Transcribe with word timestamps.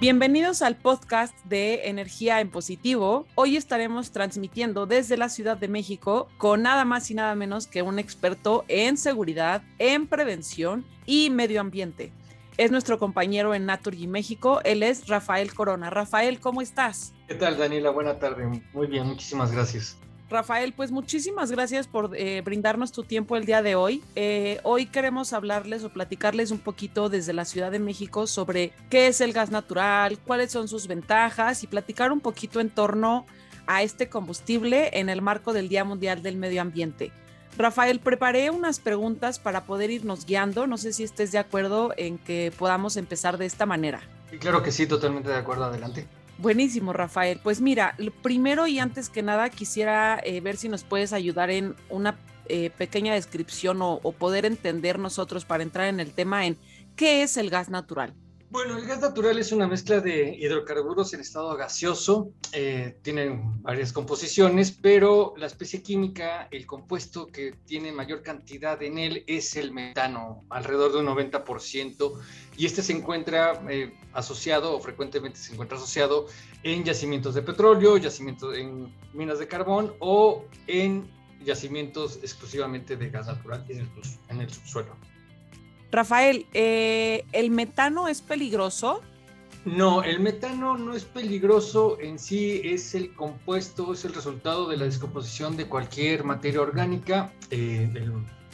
Bienvenidos 0.00 0.62
al 0.62 0.76
podcast 0.76 1.34
de 1.44 1.90
Energía 1.90 2.40
en 2.40 2.48
Positivo. 2.48 3.26
Hoy 3.34 3.58
estaremos 3.58 4.12
transmitiendo 4.12 4.86
desde 4.86 5.18
la 5.18 5.28
Ciudad 5.28 5.58
de 5.58 5.68
México 5.68 6.26
con 6.38 6.62
nada 6.62 6.86
más 6.86 7.10
y 7.10 7.14
nada 7.14 7.34
menos 7.34 7.66
que 7.66 7.82
un 7.82 7.98
experto 7.98 8.64
en 8.68 8.96
seguridad, 8.96 9.62
en 9.78 10.06
prevención 10.06 10.86
y 11.04 11.28
medio 11.28 11.60
ambiente. 11.60 12.14
Es 12.56 12.70
nuestro 12.70 12.98
compañero 12.98 13.52
en 13.52 13.66
Naturgy 13.66 14.06
México. 14.06 14.62
Él 14.64 14.82
es 14.82 15.06
Rafael 15.06 15.52
Corona. 15.52 15.90
Rafael, 15.90 16.40
¿cómo 16.40 16.62
estás? 16.62 17.12
¿Qué 17.28 17.34
tal, 17.34 17.58
Daniela? 17.58 17.90
Buena 17.90 18.18
tarde. 18.18 18.62
Muy 18.72 18.86
bien, 18.86 19.06
muchísimas 19.06 19.52
gracias. 19.52 19.98
Rafael, 20.30 20.72
pues 20.72 20.92
muchísimas 20.92 21.50
gracias 21.50 21.88
por 21.88 22.16
eh, 22.16 22.40
brindarnos 22.42 22.92
tu 22.92 23.02
tiempo 23.02 23.36
el 23.36 23.46
día 23.46 23.62
de 23.62 23.74
hoy. 23.74 24.02
Eh, 24.14 24.60
hoy 24.62 24.86
queremos 24.86 25.32
hablarles 25.32 25.82
o 25.82 25.90
platicarles 25.90 26.52
un 26.52 26.60
poquito 26.60 27.08
desde 27.08 27.32
la 27.32 27.44
Ciudad 27.44 27.72
de 27.72 27.80
México 27.80 28.28
sobre 28.28 28.72
qué 28.90 29.08
es 29.08 29.20
el 29.20 29.32
gas 29.32 29.50
natural, 29.50 30.18
cuáles 30.18 30.52
son 30.52 30.68
sus 30.68 30.86
ventajas 30.86 31.64
y 31.64 31.66
platicar 31.66 32.12
un 32.12 32.20
poquito 32.20 32.60
en 32.60 32.70
torno 32.70 33.26
a 33.66 33.82
este 33.82 34.08
combustible 34.08 34.90
en 34.92 35.08
el 35.08 35.20
marco 35.20 35.52
del 35.52 35.68
Día 35.68 35.84
Mundial 35.84 36.22
del 36.22 36.36
Medio 36.36 36.62
Ambiente. 36.62 37.10
Rafael, 37.58 37.98
preparé 37.98 38.50
unas 38.50 38.78
preguntas 38.78 39.40
para 39.40 39.64
poder 39.64 39.90
irnos 39.90 40.26
guiando. 40.26 40.68
No 40.68 40.78
sé 40.78 40.92
si 40.92 41.02
estés 41.02 41.32
de 41.32 41.38
acuerdo 41.38 41.92
en 41.96 42.18
que 42.18 42.52
podamos 42.56 42.96
empezar 42.96 43.36
de 43.36 43.46
esta 43.46 43.66
manera. 43.66 44.00
claro 44.38 44.62
que 44.62 44.70
sí, 44.70 44.86
totalmente 44.86 45.28
de 45.28 45.36
acuerdo. 45.36 45.64
Adelante. 45.64 46.06
Buenísimo, 46.40 46.94
Rafael. 46.94 47.38
Pues 47.42 47.60
mira, 47.60 47.94
primero 48.22 48.66
y 48.66 48.78
antes 48.78 49.10
que 49.10 49.22
nada 49.22 49.50
quisiera 49.50 50.18
eh, 50.24 50.40
ver 50.40 50.56
si 50.56 50.70
nos 50.70 50.84
puedes 50.84 51.12
ayudar 51.12 51.50
en 51.50 51.76
una 51.90 52.18
eh, 52.46 52.70
pequeña 52.70 53.12
descripción 53.12 53.80
o, 53.82 54.00
poder 54.12 54.46
entender 54.46 54.98
nosotros 54.98 55.44
para 55.44 55.62
entrar 55.62 55.88
en 55.88 56.00
el 56.00 56.14
tema 56.14 56.46
en 56.46 56.56
qué 56.96 57.22
es 57.22 57.36
el 57.36 57.50
gas 57.50 57.68
natural. 57.68 58.14
Bueno, 58.52 58.76
el 58.76 58.84
gas 58.84 59.00
natural 59.00 59.38
es 59.38 59.52
una 59.52 59.68
mezcla 59.68 60.00
de 60.00 60.34
hidrocarburos 60.36 61.14
en 61.14 61.20
estado 61.20 61.56
gaseoso. 61.56 62.32
Eh, 62.50 62.98
tienen 63.00 63.62
varias 63.62 63.92
composiciones, 63.92 64.72
pero 64.72 65.34
la 65.36 65.46
especie 65.46 65.84
química, 65.84 66.48
el 66.50 66.66
compuesto 66.66 67.28
que 67.28 67.52
tiene 67.64 67.92
mayor 67.92 68.24
cantidad 68.24 68.82
en 68.82 68.98
él 68.98 69.22
es 69.28 69.54
el 69.54 69.70
metano, 69.70 70.44
alrededor 70.50 70.90
de 70.90 70.98
un 70.98 71.06
90%. 71.06 72.12
Y 72.56 72.66
este 72.66 72.82
se 72.82 72.92
encuentra 72.92 73.62
eh, 73.70 73.94
asociado, 74.14 74.74
o 74.74 74.80
frecuentemente 74.80 75.38
se 75.38 75.52
encuentra 75.52 75.78
asociado, 75.78 76.26
en 76.64 76.82
yacimientos 76.82 77.36
de 77.36 77.42
petróleo, 77.42 77.98
yacimientos 77.98 78.58
en 78.58 78.92
minas 79.14 79.38
de 79.38 79.46
carbón 79.46 79.94
o 80.00 80.44
en 80.66 81.08
yacimientos 81.44 82.16
exclusivamente 82.16 82.96
de 82.96 83.10
gas 83.10 83.28
natural 83.28 83.64
en 83.68 84.40
el 84.40 84.52
subsuelo. 84.52 84.96
Rafael, 85.90 86.46
eh, 86.54 87.24
¿el 87.32 87.50
metano 87.50 88.08
es 88.08 88.22
peligroso? 88.22 89.02
No, 89.64 90.02
el 90.02 90.20
metano 90.20 90.78
no 90.78 90.94
es 90.94 91.04
peligroso 91.04 91.98
en 92.00 92.18
sí, 92.18 92.62
es 92.64 92.94
el 92.94 93.12
compuesto, 93.12 93.92
es 93.92 94.04
el 94.04 94.14
resultado 94.14 94.68
de 94.68 94.76
la 94.76 94.84
descomposición 94.84 95.56
de 95.56 95.66
cualquier 95.66 96.24
materia 96.24 96.62
orgánica. 96.62 97.32
Eh, 97.50 97.90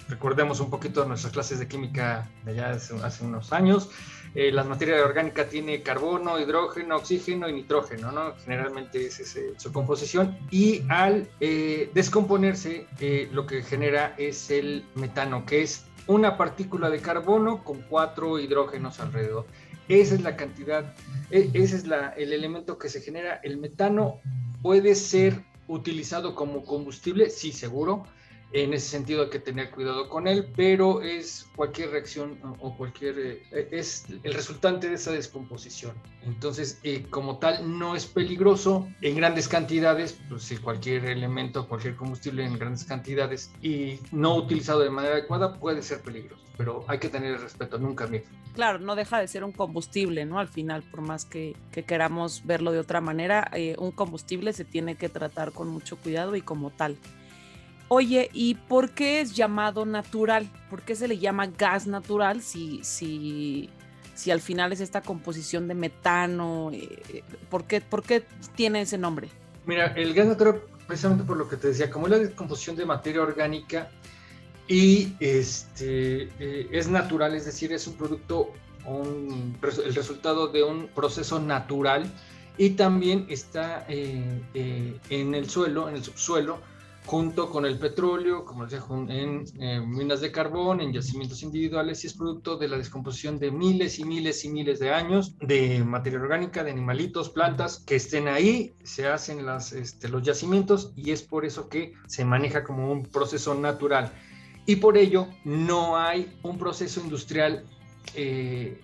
recordemos 0.08 0.60
un 0.60 0.70
poquito 0.70 1.04
nuestras 1.04 1.32
clases 1.32 1.58
de 1.60 1.68
química 1.68 2.28
de 2.44 2.52
allá 2.52 2.70
hace, 2.70 3.24
unos 3.24 3.52
años. 3.52 3.90
Eh, 4.34 4.50
la 4.50 4.64
materia 4.64 5.02
orgánica 5.04 5.48
tiene 5.48 5.82
carbono, 5.82 6.40
hidrógeno, 6.40 6.96
oxígeno 6.96 7.48
y 7.48 7.52
nitrógeno, 7.52 8.10
¿no? 8.10 8.34
Generalmente 8.44 9.06
es 9.06 9.38
su 9.58 9.72
composición. 9.72 10.36
Y 10.50 10.82
al 10.88 11.28
descomponerse, 11.38 12.86
lo 13.30 13.46
que 13.46 13.62
genera 13.62 14.14
es 14.18 14.50
el 14.50 14.84
metano, 14.96 15.46
que 15.46 15.62
es 15.62 15.84
una 16.06 16.36
partícula 16.36 16.90
de 16.90 17.00
carbono 17.00 17.64
con 17.64 17.82
cuatro 17.82 18.38
hidrógenos 18.38 19.00
alrededor. 19.00 19.46
Esa 19.88 20.14
es 20.14 20.22
la 20.22 20.36
cantidad, 20.36 20.94
e, 21.30 21.50
ese 21.54 21.76
es 21.76 21.84
el 22.16 22.32
elemento 22.32 22.78
que 22.78 22.88
se 22.88 23.00
genera. 23.00 23.40
El 23.42 23.58
metano 23.58 24.20
puede 24.62 24.94
ser 24.94 25.44
utilizado 25.68 26.34
como 26.34 26.64
combustible, 26.64 27.30
sí, 27.30 27.52
seguro, 27.52 28.04
en 28.52 28.72
ese 28.72 28.88
sentido 28.88 29.24
hay 29.24 29.30
que 29.30 29.38
tener 29.38 29.70
cuidado 29.70 30.08
con 30.08 30.26
él, 30.26 30.48
pero 30.56 31.02
es 31.02 31.48
cualquier 31.56 31.90
reacción 31.90 32.38
o 32.60 32.76
cualquier, 32.76 33.18
eh, 33.18 33.68
es 33.70 34.06
el 34.22 34.34
resultante 34.34 34.88
de 34.88 34.94
esa 34.94 35.12
descomposición. 35.12 35.92
Entonces, 36.22 36.80
eh, 36.82 37.04
como 37.10 37.38
tal, 37.38 37.78
no 37.78 37.94
es 37.96 38.06
peligroso 38.06 38.88
en 39.00 39.16
grandes 39.16 39.48
cantidades, 39.48 40.18
pues 40.28 40.44
si 40.44 40.56
cualquier 40.56 41.04
elemento, 41.04 41.68
cualquier 41.68 41.96
combustible 41.96 42.44
en 42.44 42.58
grandes 42.58 42.84
cantidades 42.84 43.52
y 43.62 44.00
no 44.12 44.36
utilizado 44.36 44.80
de 44.80 44.90
manera 44.90 45.14
adecuada 45.14 45.58
puede 45.58 45.82
ser 45.82 46.00
peligroso, 46.00 46.42
pero 46.56 46.84
hay 46.88 46.98
que 46.98 47.08
tener 47.08 47.40
respeto, 47.40 47.78
nunca 47.78 48.06
miedo. 48.06 48.24
Claro, 48.54 48.78
no 48.78 48.96
deja 48.96 49.18
de 49.18 49.28
ser 49.28 49.44
un 49.44 49.52
combustible, 49.52 50.24
¿no? 50.24 50.38
Al 50.38 50.48
final, 50.48 50.82
por 50.82 51.02
más 51.02 51.26
que, 51.26 51.54
queramos 51.86 52.46
verlo 52.46 52.72
de 52.72 52.78
otra 52.78 53.02
manera, 53.02 53.50
eh, 53.52 53.76
un 53.78 53.90
combustible 53.90 54.54
se 54.54 54.64
tiene 54.64 54.94
que 54.94 55.10
tratar 55.10 55.52
con 55.52 55.68
mucho 55.68 55.98
cuidado 55.98 56.36
y 56.36 56.40
como 56.40 56.70
tal. 56.70 56.96
Oye, 57.88 58.30
¿y 58.32 58.54
por 58.54 58.90
qué 58.90 59.20
es 59.20 59.34
llamado 59.34 59.86
natural? 59.86 60.50
¿Por 60.68 60.82
qué 60.82 60.96
se 60.96 61.06
le 61.06 61.18
llama 61.18 61.46
gas 61.46 61.86
natural 61.86 62.42
si, 62.42 62.80
si, 62.82 63.70
si 64.14 64.32
al 64.32 64.40
final 64.40 64.72
es 64.72 64.80
esta 64.80 65.02
composición 65.02 65.68
de 65.68 65.74
metano? 65.74 66.70
Eh, 66.72 67.22
¿por, 67.48 67.64
qué, 67.64 67.80
¿Por 67.80 68.02
qué 68.02 68.24
tiene 68.56 68.80
ese 68.80 68.98
nombre? 68.98 69.28
Mira, 69.66 69.86
el 69.94 70.14
gas 70.14 70.26
natural, 70.26 70.62
precisamente 70.88 71.22
por 71.22 71.36
lo 71.36 71.48
que 71.48 71.56
te 71.56 71.68
decía, 71.68 71.88
como 71.88 72.06
es 72.06 72.10
la 72.10 72.18
descomposición 72.18 72.74
de 72.74 72.86
materia 72.86 73.22
orgánica 73.22 73.88
y 74.66 75.12
este, 75.20 76.24
eh, 76.40 76.68
es 76.72 76.88
natural, 76.88 77.36
es 77.36 77.44
decir, 77.44 77.72
es 77.72 77.86
un 77.86 77.94
producto, 77.94 78.52
el 78.84 79.94
resultado 79.94 80.48
de 80.48 80.64
un 80.64 80.88
proceso 80.88 81.38
natural 81.38 82.12
y 82.58 82.70
también 82.70 83.26
está 83.28 83.84
eh, 83.88 84.40
en 85.08 85.34
el 85.36 85.48
suelo, 85.48 85.88
en 85.88 85.94
el 85.94 86.02
subsuelo, 86.02 86.58
junto 87.06 87.50
con 87.50 87.64
el 87.64 87.78
petróleo, 87.78 88.44
como 88.44 88.66
decía, 88.66 88.84
en, 89.08 89.44
minas 89.88 90.20
de 90.20 90.32
carbón, 90.32 90.80
en 90.80 90.92
yacimientos 90.92 91.42
individuales, 91.42 92.02
y 92.02 92.08
es 92.08 92.14
producto 92.14 92.56
de 92.56 92.68
la 92.68 92.76
descomposición 92.76 93.38
de 93.38 93.52
miles 93.52 94.00
y 94.00 94.04
miles 94.04 94.44
y 94.44 94.48
miles 94.48 94.80
de 94.80 94.90
años 94.92 95.36
de 95.38 95.84
materia 95.84 96.18
orgánica, 96.18 96.64
de 96.64 96.72
animalitos, 96.72 97.30
plantas, 97.30 97.78
que 97.86 97.96
estén 97.96 98.26
ahí, 98.26 98.74
se 98.82 99.06
hacen 99.06 99.46
las, 99.46 99.72
este, 99.72 100.08
los 100.08 100.22
yacimientos 100.22 100.92
y 100.96 101.12
es 101.12 101.22
por 101.22 101.44
eso 101.44 101.68
que 101.68 101.94
se 102.08 102.24
maneja 102.24 102.64
como 102.64 102.90
un 102.90 103.04
proceso 103.04 103.54
natural. 103.54 104.12
Y 104.66 104.76
por 104.76 104.96
ello 104.96 105.28
no 105.44 105.96
hay 105.96 106.36
un 106.42 106.58
proceso 106.58 107.00
industrial 107.00 107.64
eh, 108.14 108.80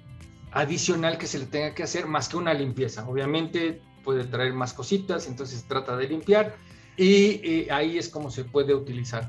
adicional 0.53 1.19
que 1.19 1.27
se 1.27 1.41
le 1.41 1.47
tenga 1.47 1.75
que 1.75 1.83
hacer 1.83 2.07
más 2.07 2.29
que 2.29 2.37
una 2.37 2.55
limpieza. 2.55 3.09
Obviamente 3.09 3.83
puede 4.05 4.25
traer 4.25 4.53
más 4.53 4.75
cositas, 4.75 5.27
entonces 5.27 5.65
trata 5.67 5.97
de 5.97 6.09
limpiar 6.09 6.55
y 6.97 7.41
eh, 7.43 7.69
ahí 7.71 7.99
es 7.99 8.09
como 8.09 8.31
se 8.31 8.45
puede 8.45 8.75
utilizar. 8.75 9.29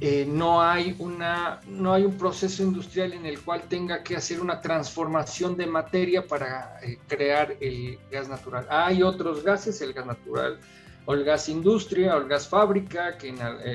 Eh, 0.00 0.24
no, 0.28 0.62
hay 0.62 0.94
una, 1.00 1.60
no 1.66 1.92
hay 1.92 2.04
un 2.04 2.16
proceso 2.16 2.62
industrial 2.62 3.14
en 3.14 3.26
el 3.26 3.40
cual 3.40 3.62
tenga 3.68 4.04
que 4.04 4.14
hacer 4.14 4.40
una 4.40 4.60
transformación 4.60 5.56
de 5.56 5.66
materia 5.66 6.24
para 6.24 6.78
eh, 6.82 6.98
crear 7.08 7.56
el 7.60 7.98
gas 8.10 8.28
natural. 8.28 8.66
Hay 8.70 9.02
otros 9.02 9.42
gases, 9.42 9.80
el 9.80 9.92
gas 9.92 10.06
natural 10.06 10.60
o 11.06 11.14
el 11.14 11.24
gas 11.24 11.48
industria 11.48 12.14
o 12.14 12.20
el 12.20 12.28
gas 12.28 12.46
fábrica, 12.46 13.18
que 13.18 13.34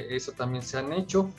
eso 0.09 0.31
también 0.33 0.63
se 0.63 0.77
han 0.77 0.93
hecho, 0.93 1.31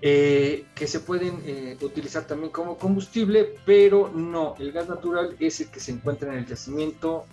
que 0.00 0.64
se 0.86 1.00
pueden 1.00 1.76
utilizar 1.82 2.26
también 2.26 2.50
como 2.50 2.78
combustible, 2.78 3.54
pero 3.66 4.10
no, 4.14 4.54
el 4.58 4.72
gas 4.72 4.88
natural 4.88 5.36
es 5.38 5.60
el 5.60 5.68
que 5.68 5.78
se 5.78 5.92
encuentra 5.92 6.32
en 6.32 6.38
el 6.38 6.46
yacimiento 6.46 7.26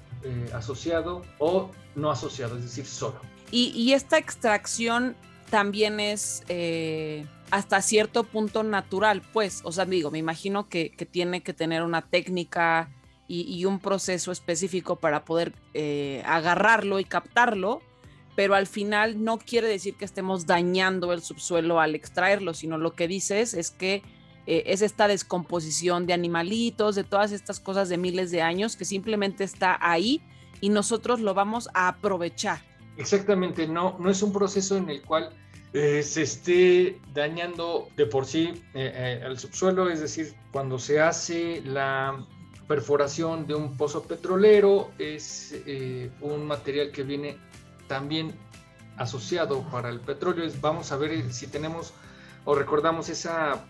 asociado 0.53 1.23
o 1.37 1.71
no 1.95 2.11
asociado, 2.11 2.57
es 2.57 2.63
decir, 2.63 2.85
solo. 2.85 3.21
Y, 3.51 3.93
esta 3.93 4.17
extracción 4.17 5.15
también 5.49 5.99
es 5.99 6.43
eh, 6.49 7.25
hasta 7.49 7.81
cierto 7.81 8.23
punto 8.23 8.63
natural, 8.63 9.21
pues, 9.33 9.61
o 9.63 9.71
sea, 9.71 9.85
digo, 9.85 10.11
me 10.11 10.19
imagino 10.19 10.69
que, 10.69 10.91
tiene 11.11 11.41
que 11.41 11.53
tener 11.53 11.83
una 11.83 12.03
técnica 12.03 12.89
y, 13.27 13.65
un 13.65 13.79
proceso 13.79 14.31
específico 14.31 14.97
para 14.97 15.25
poder 15.25 15.53
eh, 15.73 16.23
agarrarlo 16.25 16.99
y 16.99 17.05
captarlo, 17.05 17.81
pero 18.35 18.55
al 18.55 18.67
final 18.67 19.23
no 19.23 19.37
quiere 19.37 19.67
decir 19.67 19.95
que 19.95 20.05
estemos 20.05 20.45
dañando 20.45 21.11
el 21.13 21.21
subsuelo 21.21 21.79
al 21.79 21.95
extraerlo, 21.95 22.53
sino 22.53 22.77
lo 22.77 22.93
que 22.93 23.07
dices 23.07 23.53
es 23.53 23.71
que 23.71 24.03
eh, 24.47 24.63
es 24.65 24.81
esta 24.81 25.07
descomposición 25.07 26.07
de 26.07 26.13
animalitos, 26.13 26.95
de 26.95 27.03
todas 27.03 27.31
estas 27.31 27.59
cosas 27.59 27.89
de 27.89 27.97
miles 27.97 28.31
de 28.31 28.41
años 28.41 28.75
que 28.75 28.85
simplemente 28.85 29.43
está 29.43 29.77
ahí 29.79 30.21
y 30.61 30.69
nosotros 30.69 31.19
lo 31.19 31.33
vamos 31.33 31.69
a 31.73 31.87
aprovechar. 31.87 32.68
Exactamente, 32.99 33.65
no, 33.65 33.95
no 33.97 34.09
es 34.09 34.21
un 34.21 34.33
proceso 34.33 34.75
en 34.75 34.89
el 34.89 35.01
cual 35.01 35.29
eh, 35.71 36.03
se 36.03 36.23
esté 36.23 36.99
dañando 37.13 37.87
de 37.95 38.05
por 38.05 38.25
sí 38.25 38.61
eh, 38.73 39.21
el 39.23 39.31
eh, 39.31 39.39
subsuelo, 39.39 39.89
es 39.89 40.01
decir, 40.01 40.35
cuando 40.51 40.77
se 40.77 40.99
hace 40.99 41.61
la 41.63 42.25
perforación 42.67 43.47
de 43.47 43.55
un 43.55 43.77
pozo 43.77 44.03
petrolero, 44.03 44.91
es 44.99 45.55
eh, 45.65 46.11
un 46.19 46.45
material 46.45 46.91
que 46.91 47.03
viene 47.03 47.37
también 47.87 48.33
asociado 48.97 49.61
para 49.71 49.87
el 49.89 50.01
petróleo. 50.01 50.51
Vamos 50.59 50.91
a 50.91 50.97
ver 50.97 51.31
si 51.31 51.47
tenemos 51.47 51.93
o 52.43 52.53
recordamos 52.53 53.07
esa 53.07 53.65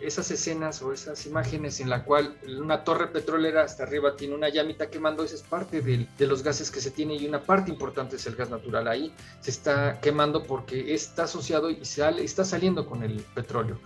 esas 0.00 0.30
escenas 0.30 0.82
o 0.82 0.92
esas 0.92 1.26
imágenes 1.26 1.80
en 1.80 1.90
la 1.90 2.04
cual 2.04 2.36
una 2.58 2.84
torre 2.84 3.08
petrolera 3.08 3.62
hasta 3.62 3.84
arriba 3.84 4.16
tiene 4.16 4.34
una 4.34 4.48
llamita 4.48 4.88
quemando, 4.88 5.24
esa 5.24 5.34
es 5.34 5.42
parte 5.42 5.80
de, 5.80 6.06
de 6.18 6.26
los 6.26 6.42
gases 6.42 6.70
que 6.70 6.80
se 6.80 6.90
tiene 6.90 7.14
y 7.16 7.26
una 7.26 7.40
parte 7.40 7.70
importante 7.70 8.16
es 8.16 8.26
el 8.26 8.36
gas 8.36 8.50
natural. 8.50 8.88
Ahí 8.88 9.12
se 9.40 9.50
está 9.50 10.00
quemando 10.00 10.44
porque 10.44 10.94
está 10.94 11.24
asociado 11.24 11.70
y 11.70 11.84
sale, 11.84 12.24
está 12.24 12.44
saliendo 12.44 12.86
con 12.86 13.02
el 13.02 13.20
petróleo. 13.34 13.78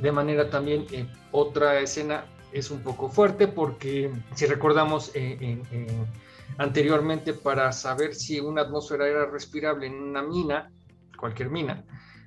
De 0.00 0.12
manera 0.12 0.50
también, 0.50 0.86
eh, 0.92 1.06
otra 1.32 1.80
escena 1.80 2.26
es 2.52 2.70
un 2.70 2.80
poco 2.80 3.08
fuerte 3.08 3.48
porque 3.48 4.12
si 4.34 4.46
recordamos 4.46 5.10
eh, 5.14 5.60
anteriormente 6.58 7.34
para 7.34 7.72
saber 7.72 8.14
si 8.14 8.40
una 8.40 8.62
atmósfera 8.62 9.08
era 9.08 9.26
respirable 9.26 9.86
en 9.86 9.94
una 9.94 10.22
mina, 10.22 10.70
cualquier 11.18 11.50
mina, 11.50 11.84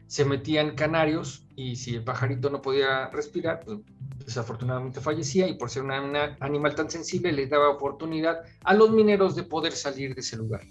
se 0.08 0.26
metían 0.26 0.76
canarios 0.76 1.47
y 1.58 1.76
si 1.76 1.96
el 1.96 2.04
pajarito 2.04 2.52
no 2.52 2.62
podía 2.62 3.10
respirar, 3.10 3.62
pues, 3.66 3.80
desafortunadamente 4.24 5.02
fallecía 5.02 5.48
y 5.48 5.56
por 5.56 5.72
ser 5.72 5.84
un 5.84 5.92
animal 5.92 6.76
tan 6.76 6.90
sensible 6.90 7.32
le 7.32 7.48
daba 7.48 7.70
oportunidad 7.70 8.44
a 8.64 8.76
los 8.76 8.92
mineros 8.92 9.36
de 9.36 9.42
poder 9.42 9.74
salir 9.74 10.14
de 10.14 10.22
ese 10.22 10.38
lugar. 10.38 10.62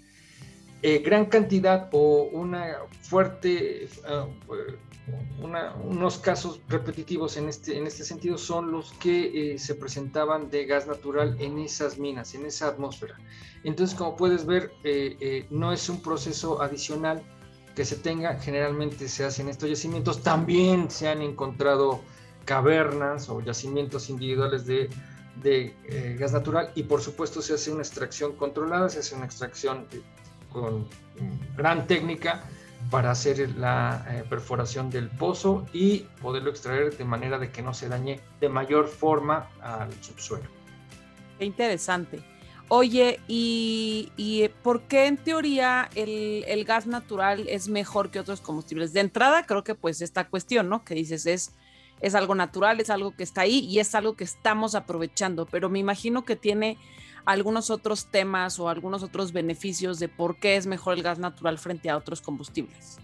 Eh, 0.81 0.99
gran 0.99 1.25
cantidad 1.25 1.89
o 1.91 2.29
una 2.31 2.77
fuerte, 3.01 3.83
eh, 3.83 3.89
unos 5.83 6.19
casos 6.19 6.61
repetitivos 6.69 7.35
en 7.35 7.49
este, 7.49 7.77
en 7.77 7.85
este 7.85 8.05
sentido 8.05 8.37
son 8.37 8.71
los 8.71 8.93
que 8.93 9.55
eh, 9.55 9.59
se 9.59 9.75
presentaban 9.75 10.49
de 10.49 10.65
gas 10.67 10.87
natural 10.87 11.35
en 11.41 11.59
esas 11.59 11.97
minas, 11.97 12.33
en 12.33 12.45
esa 12.45 12.69
atmósfera. 12.69 13.17
Entonces, 13.65 13.97
como 13.97 14.15
puedes 14.15 14.45
ver, 14.45 14.71
no 15.49 15.73
es 15.73 15.89
un 15.89 16.01
proceso 16.01 16.61
adicional 16.61 17.21
que 17.77 17.85
se 17.85 17.95
tenga, 17.95 18.39
generalmente 18.39 19.07
se 19.07 19.23
hacen 19.23 19.49
estos 19.49 19.69
yacimientos. 19.69 20.23
También 20.23 20.89
se 20.89 21.09
han 21.09 21.21
encontrado 21.21 22.01
cavernas 22.43 23.29
o 23.29 23.39
yacimientos 23.39 24.09
individuales 24.09 24.65
de, 24.65 24.89
eh, 25.43 26.15
gas 26.19 26.33
natural 26.33 26.71
y 26.73 26.81
por 26.81 27.01
supuesto 27.01 27.39
se 27.39 27.53
hace 27.53 27.71
una 27.71 27.83
extracción 27.83 28.35
controlada, 28.35 28.89
se 28.89 28.97
hace 28.97 29.13
una 29.13 29.25
extracción 29.25 29.85
con 30.51 30.87
gran 31.55 31.85
técnica 31.85 32.45
para 32.89 33.11
hacer 33.11 33.47
la 33.57 34.03
eh, 34.09 34.23
perforación 34.27 34.89
del 34.89 35.09
pozo 35.09 35.63
y 35.71 35.99
poderlo 36.19 36.49
extraer 36.49 36.97
de 36.97 37.05
manera 37.05 37.37
de 37.37 37.51
que 37.51 37.61
no 37.61 37.75
se 37.75 37.89
dañe 37.89 38.19
de 38.41 38.49
mayor 38.49 38.87
forma 38.87 39.49
al 39.61 39.93
subsuelo. 40.01 40.47
Qué 41.37 41.45
interesante. 41.45 42.36
Oye, 42.69 43.21
¿y, 43.29 44.49
por 44.61 44.81
qué 44.83 45.05
en 45.05 45.15
teoría 45.15 45.89
el, 45.95 46.65
gas 46.65 46.85
natural 46.85 47.47
es 47.47 47.69
mejor 47.69 48.11
que 48.11 48.19
otros 48.19 48.41
combustibles? 48.41 48.91
De 48.91 48.99
entrada, 48.99 49.45
creo 49.45 49.63
que 49.63 49.73
pues 49.73 50.01
esta 50.01 50.27
cuestión, 50.27 50.67
¿no? 50.67 50.83
Que 50.83 50.93
dices 50.93 51.25
es, 51.27 51.53
es 52.01 52.13
algo 52.13 52.35
natural, 52.35 52.81
es 52.81 52.89
algo 52.89 53.15
que 53.15 53.23
está 53.23 53.41
ahí 53.41 53.59
y 53.59 53.79
es 53.79 53.95
algo 53.95 54.17
que 54.17 54.25
estamos 54.25 54.75
aprovechando, 54.75 55.45
pero 55.45 55.69
me 55.69 55.79
imagino 55.79 56.25
que 56.25 56.35
tiene 56.35 56.77
algunos 57.23 57.69
otros 57.69 58.11
temas 58.11 58.59
o 58.59 58.67
algunos 58.67 59.01
otros 59.01 59.31
beneficios 59.31 59.97
de 59.97 60.09
por 60.09 60.37
qué 60.37 60.57
es 60.57 60.67
mejor 60.67 60.95
el 60.95 61.03
gas 61.03 61.19
natural 61.19 61.57
frente 61.59 61.89
a 61.89 61.95
otros 61.95 62.19
combustibles. 62.19 62.99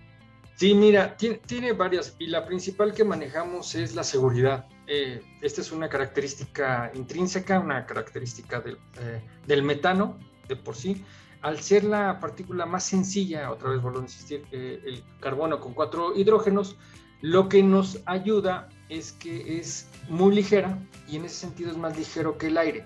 Sí, 0.56 0.76
mira, 0.76 1.18
tiene, 1.18 1.74
varias 1.74 2.16
y 2.20 2.28
la 2.28 2.46
principal 2.46 2.94
que 2.94 3.04
manejamos 3.04 3.74
es 3.76 3.96
la 3.96 4.04
seguridad. 4.04 4.68
Eh, 4.86 5.22
esta 5.42 5.62
es 5.62 5.72
una 5.72 5.90
característica 5.90 6.92
intrínseca, 6.94 7.60
una 7.60 7.86
característica 7.86 8.60
del, 8.60 8.78
eh, 9.00 9.22
del, 9.48 9.64
metano 9.64 10.18
de 10.48 10.56
por 10.56 10.76
sí. 10.76 11.04
Al 11.42 11.60
ser 11.60 11.84
la 11.84 12.20
partícula 12.20 12.66
más 12.66 12.86
sencilla, 12.86 13.52
otra 13.52 13.70
vez 13.70 13.82
vuelvo 13.82 14.00
a 14.00 14.04
insistir, 14.04 14.46
eh, 14.52 14.80
el 14.86 15.04
carbono 15.20 15.60
con 15.60 15.74
cuatro 15.74 16.16
hidrógenos, 16.16 16.78
lo 17.22 17.50
que 17.50 17.64
nos 17.64 18.00
ayuda 18.06 18.70
es 18.90 19.12
que 19.12 19.58
es 19.60 19.90
muy 20.08 20.36
ligera 20.36 20.78
y 21.08 21.16
en 21.16 21.26
ese 21.26 21.36
sentido 21.36 21.72
es 21.72 21.78
más 21.78 21.98
ligero 21.98 22.38
que 22.38 22.48
el 22.48 22.58
aire. 22.58 22.86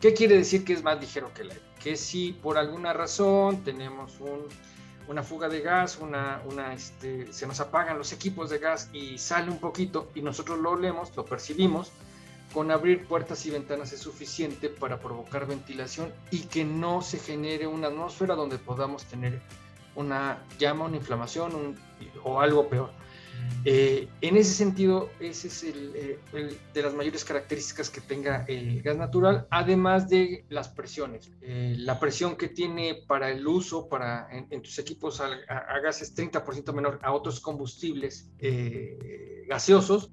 ¿Qué 0.00 0.14
quiere 0.14 0.36
decir 0.36 0.64
que 0.64 0.74
es 0.74 0.82
más 0.82 1.00
ligero 1.00 1.32
que 1.34 1.42
el 1.42 1.50
aire? 1.50 1.62
Que 1.82 1.96
si 1.96 2.32
por 2.32 2.56
alguna 2.56 2.92
razón 2.92 3.64
tenemos 3.64 4.18
un 4.20 4.46
una 5.10 5.24
fuga 5.24 5.48
de 5.48 5.60
gas, 5.60 5.98
una, 6.00 6.40
una, 6.48 6.72
este, 6.72 7.32
se 7.32 7.44
nos 7.44 7.58
apagan 7.58 7.98
los 7.98 8.12
equipos 8.12 8.48
de 8.48 8.58
gas 8.58 8.88
y 8.92 9.18
sale 9.18 9.50
un 9.50 9.58
poquito 9.58 10.08
y 10.14 10.22
nosotros 10.22 10.60
lo 10.60 10.70
olemos, 10.70 11.14
lo 11.16 11.24
percibimos, 11.24 11.90
con 12.54 12.70
abrir 12.70 13.04
puertas 13.06 13.44
y 13.44 13.50
ventanas 13.50 13.92
es 13.92 13.98
suficiente 13.98 14.68
para 14.68 15.00
provocar 15.00 15.48
ventilación 15.48 16.12
y 16.30 16.42
que 16.42 16.64
no 16.64 17.02
se 17.02 17.18
genere 17.18 17.66
una 17.66 17.88
atmósfera 17.88 18.36
donde 18.36 18.58
podamos 18.58 19.04
tener 19.04 19.40
una 19.96 20.44
llama, 20.60 20.84
una 20.84 20.98
inflamación 20.98 21.76
o 22.22 22.40
algo 22.40 22.68
peor. 22.68 22.92
Eh, 23.64 24.08
en 24.22 24.36
ese 24.36 24.54
sentido, 24.54 25.10
ese 25.20 25.48
es 25.48 25.64
eh, 25.64 26.18
de 26.72 26.82
las 26.82 26.94
mayores 26.94 27.24
características 27.24 27.90
que 27.90 28.00
tenga 28.00 28.44
el 28.48 28.80
gas 28.80 28.96
natural, 28.96 29.46
además 29.50 30.08
de 30.08 30.44
las 30.48 30.68
presiones. 30.68 31.30
Eh, 31.42 31.74
la 31.78 32.00
presión 32.00 32.36
que 32.36 32.48
tiene 32.48 33.02
para 33.06 33.30
el 33.30 33.46
uso 33.46 33.86
para, 33.88 34.28
en, 34.30 34.62
tus 34.62 34.78
equipos 34.78 35.20
a, 35.20 35.28
gas 35.82 36.00
es 36.00 36.16
30% 36.16 36.72
menor 36.72 36.98
a 37.02 37.12
otros 37.12 37.40
combustibles 37.40 38.30
gaseosos. 39.46 40.10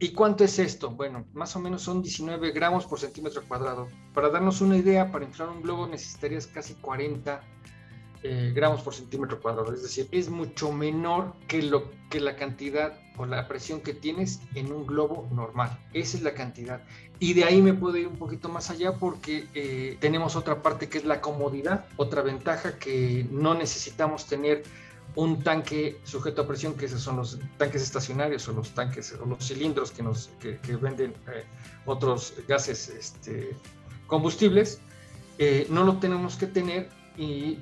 ¿Y 0.00 0.10
cuánto 0.10 0.42
es 0.42 0.58
esto? 0.58 0.90
Bueno, 0.90 1.24
más 1.32 1.54
o 1.54 1.60
menos 1.60 1.82
son 1.82 2.02
19 2.02 2.50
gramos 2.50 2.84
por 2.86 2.98
centímetro 2.98 3.42
cuadrado. 3.46 3.86
Para 4.12 4.28
darnos 4.28 4.60
una 4.60 4.76
idea, 4.76 5.12
para 5.12 5.24
inflar 5.24 5.48
un 5.48 5.62
globo 5.62 5.86
necesitarías 5.86 6.48
casi 6.48 6.74
40 6.74 7.40
eh, 8.26 8.52
gramos 8.54 8.80
por 8.80 8.94
centímetro 8.94 9.38
cuadrado, 9.38 9.74
es 9.74 9.82
decir, 9.82 10.08
es 10.10 10.30
mucho 10.30 10.72
menor 10.72 11.34
que, 11.46 11.62
lo, 11.62 11.90
que 12.08 12.20
la 12.20 12.36
cantidad 12.36 12.98
o 13.18 13.26
la 13.26 13.46
presión 13.46 13.82
que 13.82 13.92
tienes 13.92 14.40
en 14.54 14.72
un 14.72 14.86
globo 14.86 15.28
normal. 15.30 15.78
Esa 15.92 16.16
es 16.16 16.22
la 16.22 16.32
cantidad. 16.32 16.80
Y 17.18 17.34
de 17.34 17.44
ahí 17.44 17.60
me 17.60 17.74
puedo 17.74 17.98
ir 17.98 18.08
un 18.08 18.16
poquito 18.16 18.48
más 18.48 18.70
allá 18.70 18.94
porque 18.94 19.46
eh, 19.52 19.98
tenemos 20.00 20.36
otra 20.36 20.62
parte 20.62 20.88
que 20.88 20.96
es 20.96 21.04
la 21.04 21.20
comodidad, 21.20 21.84
otra 21.98 22.22
ventaja 22.22 22.78
que 22.78 23.26
no 23.30 23.52
necesitamos 23.52 24.24
tener 24.24 24.62
un 25.16 25.42
tanque 25.42 26.00
sujeto 26.04 26.40
a 26.40 26.46
presión, 26.46 26.72
que 26.76 26.86
esos 26.86 27.02
son 27.02 27.16
los 27.16 27.38
tanques 27.58 27.82
estacionarios 27.82 28.48
o 28.48 28.54
los 28.54 28.70
tanques 28.70 29.12
o 29.20 29.26
los 29.26 29.46
cilindros 29.46 29.90
que, 29.90 30.02
nos, 30.02 30.30
que, 30.40 30.58
venden 30.76 31.12
eh, 31.28 31.44
otros 31.84 32.32
gases 32.48 32.88
este, 32.88 33.54
combustibles. 34.06 34.80
no 35.68 35.84
lo 35.84 35.98
tenemos 35.98 36.36
que 36.36 36.46
tener 36.46 37.03
y 37.16 37.58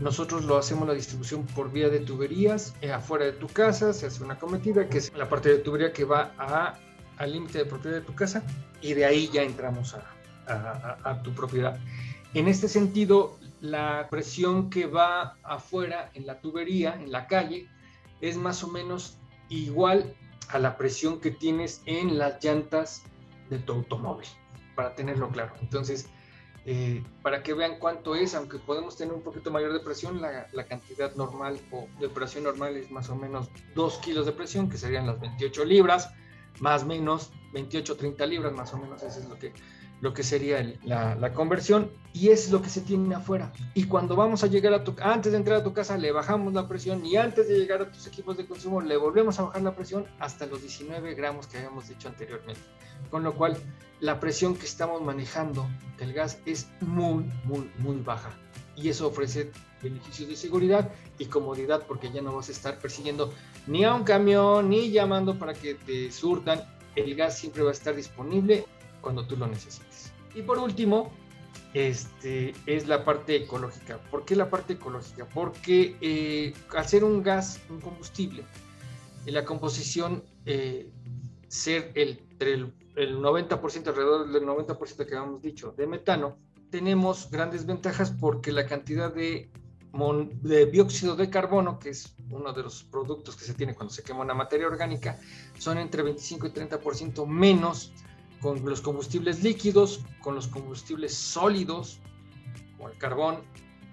nosotros 0.00 0.44
lo 0.44 0.56
hacemos 0.56 0.88
la 0.88 0.94
distribución 0.94 1.46
por 1.46 1.70
vía 1.70 1.88
de 1.88 2.00
tuberías 2.00 2.74
eh, 2.80 2.92
afuera 2.92 3.26
de 3.26 3.32
tu 3.32 3.46
casa, 3.46 3.92
se 3.92 4.06
hace 4.06 4.22
una 4.22 4.38
cometida 4.38 4.88
que 4.88 4.98
es 4.98 5.12
la 5.14 5.28
parte 5.28 5.50
de 5.50 5.58
tubería 5.58 5.92
que 5.92 6.04
va 6.04 6.32
a, 6.38 6.78
al 7.18 7.32
límite 7.32 7.58
de 7.58 7.64
propiedad 7.64 7.96
de 7.96 8.02
tu 8.02 8.14
casa 8.14 8.42
y 8.80 8.94
de 8.94 9.04
ahí 9.04 9.30
ya 9.32 9.42
entramos 9.42 9.94
a, 9.94 10.98
a, 11.04 11.22
tu 11.22 11.32
propiedad. 11.32 11.78
En 12.34 12.48
este 12.48 12.68
sentido, 12.68 13.38
la 13.60 14.08
presión 14.10 14.70
que 14.70 14.86
va 14.86 15.36
afuera 15.42 16.10
en 16.14 16.26
la 16.26 16.40
tubería, 16.40 16.94
en 16.94 17.12
la 17.12 17.26
calle, 17.26 17.68
es 18.20 18.36
más 18.36 18.64
o 18.64 18.68
menos 18.68 19.18
igual 19.48 20.14
a 20.48 20.58
la 20.58 20.76
presión 20.76 21.20
que 21.20 21.30
tienes 21.30 21.82
en 21.86 22.18
las 22.18 22.42
llantas 22.42 23.02
de 23.50 23.58
tu 23.58 23.72
automóvil, 23.74 24.28
para 24.74 24.94
tenerlo 24.94 25.28
claro. 25.28 25.52
Entonces, 25.60 26.08
eh, 26.70 27.02
para 27.22 27.42
que 27.42 27.54
vean 27.54 27.78
cuánto 27.78 28.14
es, 28.14 28.34
aunque 28.34 28.58
podemos 28.58 28.94
tener 28.94 29.14
un 29.14 29.22
poquito 29.22 29.50
mayor 29.50 29.72
de 29.72 29.80
presión, 29.80 30.20
la, 30.20 30.64
cantidad 30.68 31.14
normal 31.14 31.58
o 31.70 31.88
de 31.98 32.10
presión 32.10 32.44
normal 32.44 32.76
es 32.76 32.90
más 32.90 33.08
o 33.08 33.16
menos 33.16 33.48
2 33.74 33.98
kilos 34.00 34.26
de 34.26 34.32
presión, 34.32 34.68
que 34.68 34.76
serían 34.76 35.06
las 35.06 35.18
28 35.18 35.64
libras, 35.64 36.10
más 36.60 36.82
o 36.82 36.86
menos 36.86 37.30
28, 37.54 37.96
30 37.96 38.26
libras, 38.26 38.52
más 38.52 38.74
o 38.74 38.76
menos 38.76 39.02
eso 39.02 39.18
es 39.18 39.26
lo 39.30 39.38
que 39.38 39.54
lo 40.00 40.14
que 40.14 40.22
sería 40.22 40.74
la, 40.84 41.32
conversión 41.32 41.90
y 42.12 42.28
es 42.28 42.50
lo 42.50 42.62
que 42.62 42.68
se 42.68 42.80
tiene 42.80 43.14
afuera. 43.14 43.52
Y 43.74 43.84
cuando 43.84 44.16
vamos 44.16 44.44
a 44.44 44.46
llegar 44.46 44.72
a 44.74 44.84
tu 44.84 44.94
antes 45.00 45.32
de 45.32 45.38
entrar 45.38 45.58
a 45.58 45.64
tu 45.64 45.72
casa 45.72 45.96
le 45.96 46.12
bajamos 46.12 46.52
la 46.52 46.68
presión 46.68 47.04
y 47.04 47.16
antes 47.16 47.48
de 47.48 47.58
llegar 47.58 47.82
a 47.82 47.90
tus 47.90 48.06
equipos 48.06 48.36
de 48.36 48.46
consumo 48.46 48.80
le 48.80 48.96
volvemos 48.96 49.38
a 49.38 49.44
bajar 49.44 49.62
la 49.62 49.74
presión 49.74 50.06
hasta 50.18 50.46
los 50.46 50.60
19 50.62 51.14
gramos 51.14 51.46
que 51.46 51.58
habíamos 51.58 51.88
dicho 51.88 52.08
anteriormente. 52.08 52.60
Con 53.10 53.22
lo 53.22 53.34
cual 53.34 53.56
la 54.00 54.20
presión 54.20 54.56
que 54.56 54.66
estamos 54.66 55.02
manejando 55.02 55.66
del 55.98 56.12
gas 56.12 56.40
es 56.46 56.68
muy, 56.80 57.24
muy, 57.44 57.70
muy 57.78 57.96
baja. 57.96 58.30
Y 58.76 58.88
eso 58.88 59.08
ofrece 59.08 59.50
beneficios 59.82 60.28
de 60.28 60.36
seguridad 60.36 60.90
y 61.18 61.26
comodidad 61.26 61.84
porque 61.86 62.10
ya 62.12 62.22
no 62.22 62.34
vas 62.34 62.48
a 62.48 62.52
estar 62.52 62.78
persiguiendo 62.78 63.32
ni 63.66 63.84
a 63.84 63.94
un 63.94 64.04
camión 64.04 64.68
ni 64.68 64.90
llamando 64.90 65.38
para 65.38 65.54
que 65.54 65.74
te 65.74 66.12
surtan. 66.12 66.62
El 66.94 67.14
gas 67.14 67.38
siempre 67.38 67.62
va 67.62 67.70
a 67.70 67.72
estar 67.72 67.94
disponible 67.94 68.66
cuando 69.00 69.26
tú 69.26 69.36
lo 69.36 69.46
necesites. 69.46 70.12
Y 70.34 70.42
por 70.42 70.58
último, 70.58 71.10
este, 71.74 72.54
es 72.66 72.86
la 72.86 73.04
parte 73.04 73.36
ecológica. 73.36 73.98
¿Por 74.10 74.24
qué 74.24 74.36
la 74.36 74.50
parte 74.50 74.74
ecológica? 74.74 75.26
Porque 75.26 75.96
eh, 76.00 76.54
al 76.74 76.86
ser 76.86 77.04
un 77.04 77.22
gas, 77.22 77.60
un 77.68 77.80
combustible, 77.80 78.44
en 79.26 79.34
la 79.34 79.44
composición 79.44 80.22
eh, 80.46 80.90
ser 81.48 81.92
el, 81.94 82.20
el, 82.40 82.72
el 82.96 83.18
90%, 83.18 83.88
alrededor 83.88 84.30
del 84.30 84.44
90% 84.44 84.96
que 84.96 85.16
habíamos 85.16 85.42
dicho, 85.42 85.74
de 85.76 85.86
metano, 85.86 86.38
tenemos 86.70 87.30
grandes 87.30 87.64
ventajas 87.66 88.10
porque 88.10 88.52
la 88.52 88.66
cantidad 88.66 89.12
de 89.12 89.50
de 90.42 90.66
dióxido 90.66 91.16
de 91.16 91.30
carbono, 91.30 91.78
que 91.78 91.90
es 91.90 92.14
uno 92.30 92.52
de 92.52 92.62
los 92.62 92.84
productos 92.84 93.36
que 93.36 93.44
se 93.44 93.54
tiene 93.54 93.74
cuando 93.74 93.92
se 93.92 94.02
quema 94.02 94.20
una 94.20 94.34
materia 94.34 94.66
orgánica, 94.66 95.18
son 95.58 95.78
entre 95.78 96.02
25 96.02 96.46
y 96.46 96.50
30% 96.50 97.26
menos 97.26 97.92
con 98.40 98.64
los 98.64 98.80
combustibles 98.80 99.42
líquidos, 99.42 100.00
con 100.20 100.34
los 100.34 100.48
combustibles 100.48 101.14
sólidos, 101.14 102.00
como 102.76 102.88
el 102.90 102.98
carbón, 102.98 103.38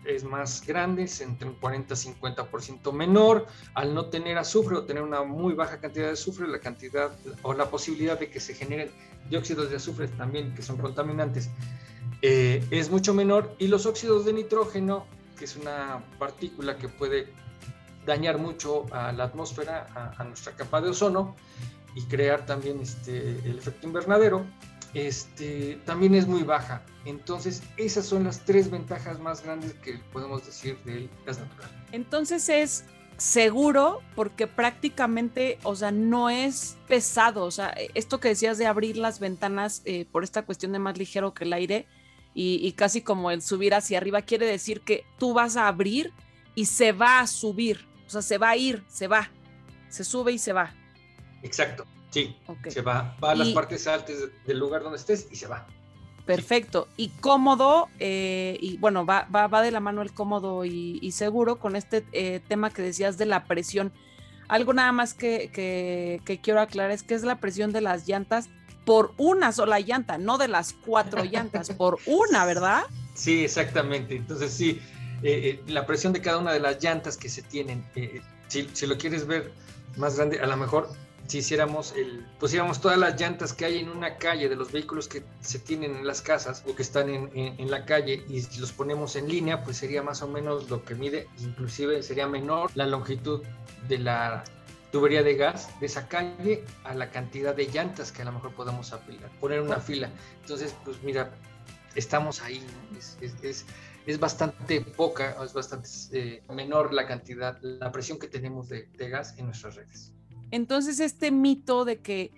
es 0.06 0.24
más 0.24 0.66
grande, 0.66 1.04
es 1.04 1.20
entre 1.22 1.50
un 1.50 1.56
40 1.56 1.94
y 1.94 1.98
50% 1.98 2.94
menor. 2.94 3.48
Al 3.74 3.94
no 3.96 4.06
tener 4.06 4.38
azufre 4.38 4.78
o 4.78 4.84
tener 4.84 5.02
una 5.02 5.24
muy 5.24 5.54
baja 5.54 5.80
cantidad 5.80 6.06
de 6.06 6.14
azufre, 6.14 6.48
la 6.48 6.60
cantidad 6.60 7.12
o 7.42 7.54
la 7.54 7.70
posibilidad 7.72 8.20
de 8.20 8.30
que 8.30 8.40
se 8.40 8.54
generen 8.54 8.92
dióxidos 9.30 9.72
de 9.72 9.78
azufre 9.78 10.08
también, 10.10 10.54
que 10.54 10.62
son 10.62 10.78
contaminantes, 10.78 11.50
eh, 12.22 12.64
es 12.70 12.92
mucho 12.92 13.16
menor. 13.16 13.56
Y 13.58 13.68
los 13.68 13.88
óxidos 13.88 14.26
de 14.26 14.34
nitrógeno 14.34 15.08
que 15.36 15.46
es 15.46 15.56
una 15.56 16.04
partícula 16.18 16.78
que 16.78 16.88
puede 16.88 17.28
dañar 18.06 18.38
mucho 18.38 18.86
a 18.94 19.12
la 19.12 19.26
atmósfera, 19.26 20.14
a, 20.18 20.24
nuestra 20.24 20.54
capa 20.54 20.82
de 20.82 20.90
ozono 20.90 21.36
y 21.96 22.04
crear 22.04 22.46
también 22.46 22.80
este, 22.82 23.40
el 23.46 23.58
efecto 23.58 23.88
invernadero, 23.88 24.46
este, 24.94 25.80
también 25.86 26.14
es 26.14 26.28
muy 26.28 26.44
baja. 26.44 26.84
Entonces, 27.06 27.64
esas 27.78 28.06
son 28.06 28.24
las 28.24 28.46
tres 28.46 28.70
ventajas 28.70 29.20
más 29.20 29.44
grandes 29.44 29.74
que 29.76 30.00
podemos 30.14 30.46
decir 30.46 30.78
del 30.86 31.10
gas 31.26 31.40
natural. 31.40 31.70
Entonces 31.92 32.48
es 32.50 32.86
seguro 33.18 34.02
porque 34.16 34.46
prácticamente, 34.48 35.58
o 35.64 35.76
sea, 35.76 35.92
no 35.92 36.30
es 36.30 36.78
pesado. 36.88 37.44
O 37.46 37.52
sea, 37.52 37.76
esto 37.94 38.20
que 38.20 38.30
decías 38.30 38.58
de 38.58 38.68
abrir 38.68 38.98
las 38.98 39.20
ventanas 39.20 39.82
eh, 39.86 40.06
por 40.12 40.24
esta 40.24 40.44
cuestión 40.44 40.72
de 40.74 40.80
más 40.80 40.98
ligero 40.98 41.34
que 41.34 41.46
el 41.46 41.54
aire, 41.54 41.88
y, 42.38 42.74
casi 42.74 43.02
como 43.02 43.32
el 43.32 43.42
subir 43.42 43.74
hacia 43.74 43.98
arriba 43.98 44.22
quiere 44.22 44.46
decir 44.46 44.82
que 44.82 45.06
tú 45.18 45.34
vas 45.34 45.56
a 45.56 45.70
abrir 45.70 46.12
y 46.54 46.66
se 46.66 46.92
va 46.92 47.22
a 47.22 47.28
subir, 47.28 47.88
o 48.06 48.10
sea, 48.10 48.22
se 48.22 48.38
va 48.38 48.50
a 48.50 48.58
ir, 48.58 48.84
se 48.90 49.08
va, 49.08 49.32
se 49.88 50.04
sube 50.04 50.34
y 50.34 50.38
se 50.38 50.52
va. 50.52 50.76
Exacto, 51.44 51.86
sí, 52.10 52.36
se 52.68 52.82
va, 52.82 53.16
va 53.24 53.32
a 53.32 53.36
las 53.36 53.50
partes 53.50 53.88
altas 53.88 54.16
del 54.46 54.60
lugar 54.60 54.84
donde 54.84 54.98
estés 54.98 55.28
y 55.32 55.36
se 55.36 55.48
va. 55.48 55.68
Perfecto. 56.26 56.88
Y 56.98 57.10
cómodo, 57.10 57.88
eh, 58.00 58.58
y 58.60 58.78
bueno, 58.78 59.06
va, 59.06 59.28
va, 59.34 59.46
va, 59.48 59.62
de 59.62 59.70
la 59.70 59.80
mano 59.80 60.02
el 60.02 60.12
cómodo 60.12 60.66
y, 60.66 61.12
seguro 61.12 61.60
con 61.60 61.76
este 61.76 62.04
eh, 62.14 62.42
tema 62.48 62.72
que 62.72 62.82
decías 62.82 63.18
de 63.18 63.28
la 63.28 63.46
presión. 63.46 63.92
Algo 64.48 64.74
nada 64.74 64.92
más 64.92 65.14
que, 65.14 65.50
que, 65.54 66.22
que, 66.26 66.40
quiero 66.40 66.62
aclarar 66.62 66.92
es 66.92 67.04
que 67.04 67.14
es 67.14 67.24
la 67.24 67.40
presión 67.40 67.72
de 67.72 67.82
las 67.82 68.08
llantas 68.08 68.50
por 68.86 69.14
una 69.18 69.52
sola 69.52 69.80
llanta, 69.80 70.18
no 70.18 70.38
de 70.38 70.48
las 70.48 70.74
cuatro 70.74 71.24
llantas, 71.32 71.72
por 71.72 72.00
una, 72.06 72.46
¿verdad? 72.46 72.84
Sí, 73.16 73.44
exactamente. 73.44 74.16
Entonces 74.16 74.52
sí, 74.52 74.80
eh, 75.24 75.60
eh, 75.66 75.72
la 75.72 75.86
presión 75.86 76.14
de 76.14 76.22
cada 76.22 76.38
una 76.38 76.54
de 76.54 76.60
las 76.60 76.82
llantas 76.82 77.18
que 77.18 77.30
se 77.30 77.42
tienen, 77.42 77.84
eh, 77.96 78.22
si, 78.48 78.86
lo 78.86 78.98
quieres 78.98 79.26
ver 79.26 79.52
más 79.98 80.18
grande, 80.18 80.40
a 80.40 80.46
lo 80.46 80.58
mejor 80.58 80.90
si 81.28 81.40
hiciéramos 81.40 81.94
el, 81.96 82.26
todas 82.82 82.98
las 82.98 83.20
llantas 83.20 83.54
que 83.54 83.66
hay 83.66 83.80
en 83.80 83.90
una 83.90 84.18
calle 84.18 84.50
de 84.50 84.56
los 84.56 84.72
vehículos 84.72 85.08
que 85.08 85.24
se 85.42 85.60
tienen 85.60 85.96
en 85.96 86.08
las 86.08 86.22
casas 86.22 86.64
o 86.68 86.76
que 86.76 86.82
están 86.82 87.10
en, 87.10 87.72
la 87.72 87.86
calle 87.86 88.24
y 88.30 88.42
los 88.60 88.72
ponemos 88.72 89.16
en 89.16 89.28
línea, 89.28 89.64
pues 89.64 89.78
sería 89.78 90.04
más 90.04 90.22
o 90.22 90.28
menos 90.28 90.70
lo 90.70 90.84
que 90.84 90.96
mide, 90.96 91.28
inclusive 91.40 92.04
sería 92.04 92.28
menor 92.28 92.72
la 92.76 92.86
longitud 92.86 93.42
de 93.88 93.98
la 94.00 94.44
tubería 94.92 95.24
de 95.24 95.36
gas 95.36 95.78
de 95.80 95.88
esa 95.88 96.08
calle 96.08 96.64
a 96.84 96.94
la 96.94 97.10
cantidad 97.10 97.56
de 97.56 97.68
llantas 97.68 98.12
que 98.12 98.22
a 98.22 98.26
lo 98.26 98.32
mejor 98.32 98.54
podemos 98.54 98.94
apilar, 98.94 99.30
poner 99.42 99.62
una 99.62 99.80
fila. 99.80 100.10
Entonces, 100.42 100.76
pues 100.86 101.02
mira, 101.04 101.32
estamos 101.96 102.42
ahí, 102.42 102.66
es, 102.98 103.66
es, 104.06 104.20
bastante 104.20 104.82
poca, 104.82 105.36
es 105.44 105.54
bastante 105.54 105.90
eh, 106.14 106.44
menor 106.54 106.94
la 106.94 107.08
cantidad, 107.08 107.60
la 107.62 107.92
presión 107.92 108.20
que 108.20 108.28
tenemos 108.28 108.70
de, 108.70 108.88
gas 108.98 109.38
en 109.38 109.48
nuestras 109.48 109.76
redes. 109.76 110.14
Entonces, 110.52 111.00
este 111.00 111.32
mito 111.32 111.86
de 111.86 112.00
que, 112.00 112.32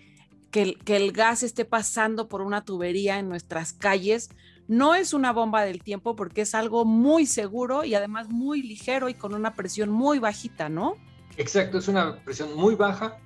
que, 0.51 0.75
que 0.75 0.95
el 0.95 1.11
gas 1.11 1.43
esté 1.43 1.65
pasando 1.65 2.27
por 2.27 2.41
una 2.41 2.63
tubería 2.63 3.19
en 3.19 3.29
nuestras 3.29 3.73
calles, 3.73 4.29
no 4.67 4.95
es 4.95 5.13
una 5.13 5.31
bomba 5.31 5.63
del 5.63 5.81
tiempo 5.81 6.15
porque 6.15 6.41
es 6.41 6.53
algo 6.53 6.85
muy 6.85 7.25
seguro 7.25 7.83
y 7.83 7.95
además 7.95 8.29
muy 8.29 8.61
ligero 8.61 9.09
y 9.09 9.13
con 9.13 9.33
una 9.33 9.53
presión 9.53 9.89
muy 9.89 10.19
bajita, 10.19 10.69
¿no? 10.69 10.95
Exacto, 11.37 11.77
es 11.77 11.87
una 11.87 12.17
presión 12.23 12.55
muy 12.55 12.75
baja. 12.75 13.17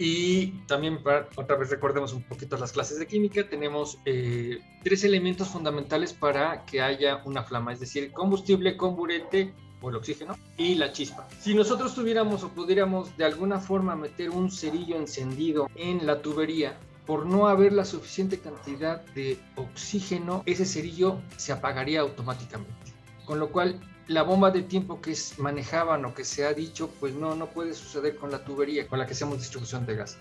Y 0.00 0.48
también, 0.66 1.02
para, 1.02 1.28
otra 1.34 1.56
vez 1.56 1.70
recordemos 1.70 2.12
un 2.12 2.22
poquito 2.22 2.56
las 2.56 2.70
clases 2.70 3.00
de 3.00 3.06
química, 3.06 3.48
tenemos 3.48 3.98
eh, 4.04 4.60
tres 4.84 5.02
elementos 5.02 5.48
fundamentales 5.48 6.12
para 6.12 6.64
que 6.64 6.80
haya 6.80 7.20
una 7.24 7.42
flama, 7.42 7.72
es 7.72 7.80
decir, 7.80 8.12
combustible, 8.12 8.76
comburente 8.76 9.52
o 9.80 9.90
el 9.90 9.96
oxígeno 9.96 10.36
y 10.56 10.74
la 10.74 10.92
chispa. 10.92 11.28
Si 11.40 11.54
nosotros 11.54 11.94
tuviéramos 11.94 12.42
o 12.42 12.48
pudiéramos 12.48 13.16
de 13.16 13.24
alguna 13.24 13.58
forma 13.58 13.96
meter 13.96 14.30
un 14.30 14.50
cerillo 14.50 14.96
encendido 14.96 15.68
en 15.74 16.06
la 16.06 16.20
tubería, 16.22 16.76
por 17.06 17.24
no 17.24 17.48
haber 17.48 17.72
la 17.72 17.86
suficiente 17.86 18.38
cantidad 18.38 19.00
de 19.14 19.38
oxígeno, 19.56 20.42
ese 20.44 20.66
cerillo 20.66 21.18
se 21.38 21.52
apagaría 21.52 22.00
automáticamente. 22.00 22.92
Con 23.24 23.38
lo 23.38 23.50
cual 23.50 23.80
la 24.08 24.22
bomba 24.22 24.50
de 24.50 24.62
tiempo 24.62 25.00
que 25.00 25.14
manejaban 25.38 26.04
o 26.04 26.14
que 26.14 26.24
se 26.24 26.44
ha 26.44 26.52
dicho, 26.52 26.90
pues 27.00 27.14
no, 27.14 27.34
no 27.34 27.46
puede 27.46 27.72
suceder 27.74 28.16
con 28.16 28.30
la 28.30 28.44
tubería 28.44 28.86
con 28.88 28.98
la 28.98 29.06
que 29.06 29.12
hacemos 29.12 29.38
distribución 29.38 29.86
de 29.86 29.96
gas. 29.96 30.18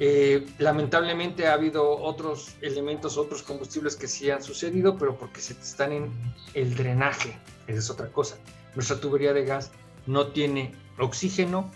Eh, 0.00 0.46
lamentablemente 0.58 1.46
ha 1.46 1.52
habido 1.52 1.88
otros 1.98 2.56
elementos, 2.60 3.16
otros 3.16 3.42
combustibles 3.42 3.94
que 3.94 4.08
sí 4.08 4.30
han 4.30 4.42
sucedido, 4.42 4.98
pero 4.98 5.16
porque 5.16 5.40
se 5.40 5.52
están 5.52 5.92
en 5.92 6.10
el 6.54 6.74
drenaje, 6.74 7.38
esa 7.66 7.78
es 7.78 7.90
otra 7.90 8.10
cosa. 8.12 8.36
Nuestra 8.74 9.00
tubería 9.00 9.32
de 9.32 9.44
gas 9.44 9.70
no 10.06 10.28
tiene 10.28 10.74
oxígeno, 10.98 11.70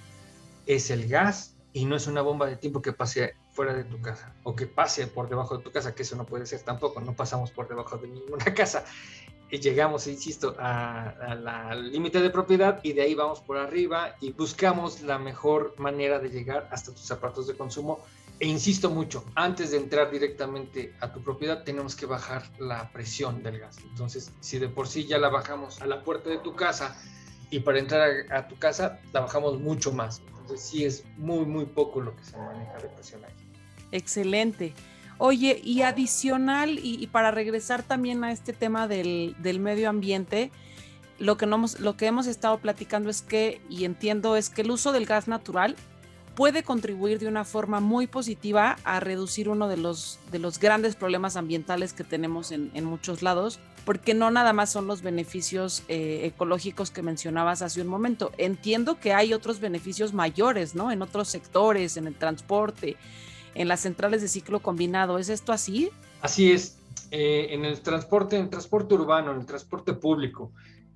es 0.66 0.90
el 0.90 1.09
gas 1.09 1.54
y 1.73 1.85
no 1.85 1.97
es 1.97 2.07
una 2.07 2.23
bomba 2.23 2.47
de 2.47 2.57
tiempo 2.57 2.83
que 2.83 2.92
pase 2.92 3.35
fuera 3.52 3.75
de 3.75 3.85
tu 3.85 4.00
casa 4.00 4.35
o 4.45 4.54
que 4.54 4.66
pase 4.66 5.07
por 5.07 5.28
debajo 5.28 5.57
de 5.57 5.64
tu 5.64 5.71
casa, 5.71 5.95
que 5.95 6.02
eso 6.02 6.16
no 6.16 6.26
puede 6.26 6.47
ser 6.47 6.61
tampoco, 6.61 7.00
no 7.00 7.14
pasamos 7.14 7.50
por 7.50 7.68
debajo 7.68 7.97
de 7.99 8.09
ninguna 8.09 8.45
casa 8.54 8.85
llegamos, 9.57 10.07
insisto, 10.07 10.54
al 10.59 11.90
límite 11.90 12.21
de 12.21 12.30
propiedad 12.30 12.80
y 12.83 12.92
de 12.92 13.02
ahí 13.02 13.14
vamos 13.14 13.40
por 13.40 13.57
arriba 13.57 14.14
y 14.21 14.33
buscamos 14.33 15.00
la 15.02 15.18
mejor 15.18 15.75
manera 15.78 16.18
de 16.18 16.28
llegar 16.28 16.68
hasta 16.71 16.92
tus 16.92 17.02
zapatos 17.07 17.47
de 17.47 17.54
consumo. 17.54 18.04
E 18.40 18.47
insisto 18.47 18.88
mucho, 18.88 19.25
antes 19.35 19.73
de 19.73 19.78
entrar 19.78 20.12
directamente 20.12 20.95
a 21.00 21.12
tu 21.12 21.21
propiedad 21.21 21.64
tenemos 21.64 21.97
que 21.97 22.07
bajar 22.07 22.45
la 22.61 22.92
presión 22.92 23.42
del 23.42 23.59
gas. 23.59 23.78
Entonces, 23.83 24.33
si 24.40 24.59
de 24.59 24.68
por 24.68 24.87
sí 24.87 25.07
ya 25.07 25.18
la 25.18 25.28
bajamos 25.28 25.80
a 25.80 25.87
la 25.87 26.04
puerta 26.04 26.30
de 26.30 26.38
tu 26.38 26.54
casa 26.54 26.97
y 27.50 27.61
para 27.61 27.80
entrar 27.80 28.11
a, 28.30 28.47
tu 28.47 28.57
casa 28.57 29.00
la 29.12 29.21
bajamos 29.21 29.59
mucho 29.59 29.92
más. 29.92 30.23
Entonces, 30.28 30.61
sí 30.61 30.85
es 30.85 31.04
muy, 31.16 31.47
muy 31.47 31.64
poco 31.64 32.00
lo 32.00 32.14
que 32.14 32.25
se 32.25 32.37
maneja 32.37 32.78
de 32.78 32.88
presión 32.88 33.25
ahí. 33.25 33.33
Excelente. 33.90 34.73
Oye, 35.18 35.61
y 35.64 35.83
adicional, 35.83 36.78
y, 36.80 37.04
para 37.09 37.33
regresar 37.33 37.83
también 37.83 38.23
a 38.23 38.30
este 38.30 38.52
tema 38.52 38.87
del, 38.87 39.35
medio 39.59 39.88
ambiente, 39.88 40.52
lo 41.18 41.37
que, 41.37 41.47
no 41.47 41.64
lo 41.80 41.97
que 41.97 42.07
hemos 42.07 42.28
estado 42.28 42.59
platicando 42.59 43.11
es 43.11 43.23
que, 43.23 43.61
y 43.68 43.85
entiendo, 43.85 44.37
es 44.37 44.49
que 44.49 44.62
el 44.62 44.71
uso 44.71 44.92
del 44.92 45.07
gas 45.07 45.26
natural 45.26 45.75
puede 46.38 46.62
contribuir 46.62 47.18
de 47.18 47.26
una 47.26 47.45
forma 47.45 47.80
muy 47.80 48.07
positiva 48.07 48.76
a 48.85 49.00
reducir 49.00 49.49
uno 49.49 49.66
de 49.66 49.76
los, 49.76 50.21
de 50.30 50.38
los 50.38 50.61
grandes 50.61 50.95
problemas 50.95 51.35
ambientales 51.35 51.92
que 51.92 52.04
tenemos 52.04 52.52
en, 52.52 52.85
muchos 52.85 53.23
lados, 53.23 53.59
porque 53.85 54.14
no 54.14 54.30
nada 54.30 54.52
más 54.52 54.71
son 54.71 54.87
los 54.87 55.02
beneficios 55.02 55.83
eh, 55.88 56.21
ecológicos 56.23 56.92
que 56.92 57.02
mencionabas 57.02 57.61
hace 57.61 57.83
un 57.83 57.88
momento. 57.88 58.30
Entiendo 58.38 59.00
que 59.00 59.12
hay 59.12 59.35
otros 59.35 59.59
beneficios 59.59 60.14
mayores, 60.14 60.76
¿no? 60.76 60.92
En 60.92 61.02
otros 61.02 61.26
sectores, 61.26 61.97
en 61.97 62.07
el 62.07 62.14
transporte, 62.14 62.95
en 63.57 63.66
las 63.66 63.80
centrales 63.80 64.23
de 64.23 64.28
ciclo 64.28 64.61
combinado. 64.61 65.18
¿Es 65.18 65.30
esto 65.30 65.52
así? 65.52 65.90
Así 66.23 66.52
es. 66.52 66.78
Eh, 67.11 67.49
en 67.50 67.64
el 67.64 67.80
transporte, 67.80 68.37
en 68.37 68.45
el 68.45 68.49
transporte 68.50 68.95
urbano, 68.95 69.33
en 69.33 69.40
el 69.40 69.47
transporte 69.47 69.92
público, 69.92 70.52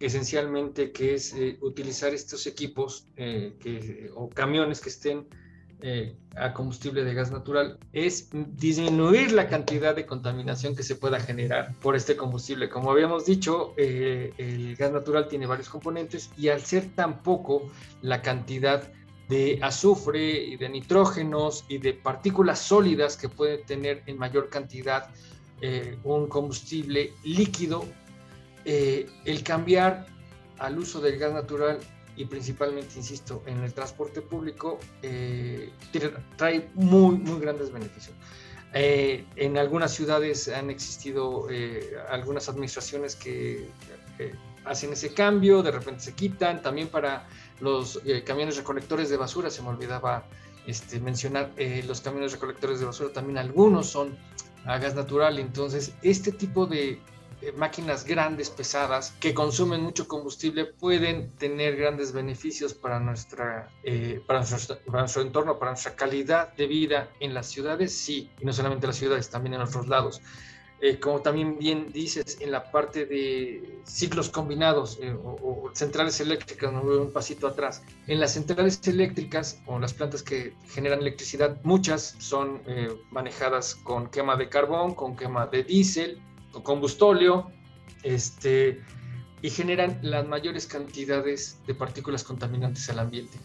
esencialmente 0.06 0.92
que 0.92 1.14
es 1.14 1.32
eh, 1.34 1.58
utilizar 1.60 2.12
estos 2.12 2.46
equipos 2.46 3.06
eh, 3.16 3.54
que, 3.60 4.10
o 4.14 4.28
camiones 4.28 4.80
que 4.80 4.88
estén 4.88 5.26
a 6.36 6.52
combustible 6.52 7.02
de 7.02 7.12
gas 7.12 7.32
natural, 7.32 7.76
es 7.92 8.28
disminuir 8.32 9.32
la 9.32 9.48
cantidad 9.48 9.96
de 9.96 10.06
contaminación 10.06 10.76
que 10.76 10.84
se 10.84 10.94
pueda 10.94 11.18
generar 11.18 11.74
por 11.82 11.96
este 11.96 12.14
combustible. 12.16 12.68
Como 12.68 12.92
habíamos 12.92 13.26
dicho, 13.26 13.74
el 13.76 14.76
gas 14.76 14.92
natural 14.92 15.26
tiene 15.26 15.44
varios 15.44 15.68
componentes 15.68 16.30
y 16.38 16.50
al 16.50 16.60
ser 16.60 16.94
tan 16.94 17.24
poco 17.24 17.68
la 18.00 18.22
cantidad 18.22 18.92
de 19.28 19.58
azufre 19.62 20.44
y 20.44 20.56
de 20.56 20.68
nitrógenos 20.68 21.64
y 21.68 21.78
de 21.78 21.94
partículas 21.94 22.60
sólidas 22.60 23.16
que 23.16 23.28
puede 23.28 23.58
tener 23.58 24.04
en 24.06 24.18
mayor 24.18 24.50
cantidad 24.50 25.10
eh, 25.64 25.96
un 26.02 26.26
combustible 26.26 27.12
líquido, 27.22 27.86
eh, 28.64 29.08
el 29.24 29.42
cambiar 29.42 30.06
al 30.58 30.78
uso 30.78 31.00
del 31.00 31.18
gas 31.18 31.32
natural 31.32 31.78
y 32.16 32.26
principalmente, 32.26 32.94
insisto, 32.96 33.42
en 33.46 33.62
el 33.62 33.72
transporte 33.72 34.20
público, 34.20 34.78
eh, 35.02 35.72
trae 36.36 36.68
muy, 36.74 37.16
muy 37.16 37.40
grandes 37.40 37.72
beneficios. 37.72 38.14
en 38.74 39.58
algunas 39.58 39.92
ciudades 39.92 40.48
han 40.48 40.70
existido 40.70 41.46
algunas 42.08 42.48
administraciones 42.48 43.16
que 43.16 43.68
hacen 44.64 44.92
ese 44.92 45.12
cambio, 45.12 45.62
de 45.62 45.70
repente 45.70 46.00
se 46.00 46.14
quitan, 46.14 46.62
también 46.62 46.88
para 46.88 47.26
los 47.60 48.00
eh, 48.04 48.22
camiones 48.24 48.56
recolectores 48.56 49.08
de 49.10 49.16
basura, 49.16 49.50
se 49.50 49.62
me 49.62 49.68
olvidaba 49.68 50.24
este, 50.66 51.00
mencionar, 51.00 51.50
eh, 51.56 51.82
los 51.86 52.00
camiones 52.00 52.32
recolectores 52.32 52.80
de 52.80 52.86
basura 52.86 53.12
también 53.12 53.38
algunos 53.38 53.88
son 53.88 54.16
a 54.64 54.78
gas 54.78 54.94
natural, 54.94 55.38
entonces 55.38 55.92
este 56.02 56.30
tipo 56.32 56.66
de 56.66 57.00
máquinas 57.56 58.04
grandes, 58.04 58.50
pesadas, 58.50 59.14
que 59.18 59.34
consumen 59.34 59.82
mucho 59.82 60.06
combustible, 60.06 60.66
pueden 60.66 61.30
tener 61.36 61.76
grandes 61.76 62.12
beneficios 62.12 62.74
para, 62.74 63.00
nuestra, 63.00 63.68
eh, 63.82 64.22
para, 64.26 64.40
nuestro, 64.40 65.22
entorno, 65.22 65.58
para 65.58 65.72
nuestra 65.72 65.96
calidad 65.96 66.52
de 66.54 66.66
vida 66.66 67.10
en 67.20 67.34
las 67.34 67.46
ciudades, 67.48 67.92
sí, 67.96 68.30
y 68.40 68.44
no 68.44 68.52
solamente 68.52 68.86
en 68.86 68.90
las 68.90 68.96
ciudades, 68.96 69.28
también 69.28 69.54
en 69.54 69.62
otros 69.62 69.88
lados. 69.88 70.20
Eh, 70.80 70.98
como 70.98 71.20
también 71.20 71.58
bien 71.58 71.92
dices, 71.92 72.38
en 72.40 72.50
la 72.50 72.72
parte 72.72 73.06
de 73.06 73.78
ciclos 73.84 74.28
combinados 74.28 74.98
eh, 75.00 75.14
o, 75.14 75.70
centrales 75.74 76.20
eléctricas, 76.20 76.72
un 76.72 77.12
pasito 77.12 77.46
atrás. 77.46 77.82
En 78.08 78.18
las 78.18 78.32
centrales 78.32 78.80
eléctricas 78.88 79.60
o 79.66 79.78
las 79.78 79.94
plantas 79.94 80.24
que 80.24 80.54
generan 80.68 81.00
electricidad, 81.00 81.60
muchas 81.62 82.16
son 82.18 82.62
manejadas 83.12 83.76
con 83.76 84.08
quema 84.08 84.36
de 84.36 84.48
carbón, 84.48 84.94
con 84.96 85.16
quema 85.16 85.46
de 85.46 85.62
diésel, 85.62 86.20
combustóleo, 86.62 87.50
este, 88.02 88.82
y 89.40 89.50
generan 89.50 89.98
las 90.02 90.26
mayores 90.26 90.66
cantidades 90.66 91.58
de 91.66 91.74
partículas 91.74 92.24
contaminantes 92.24 92.88
al 92.90 92.98
ambiente. 93.00 93.38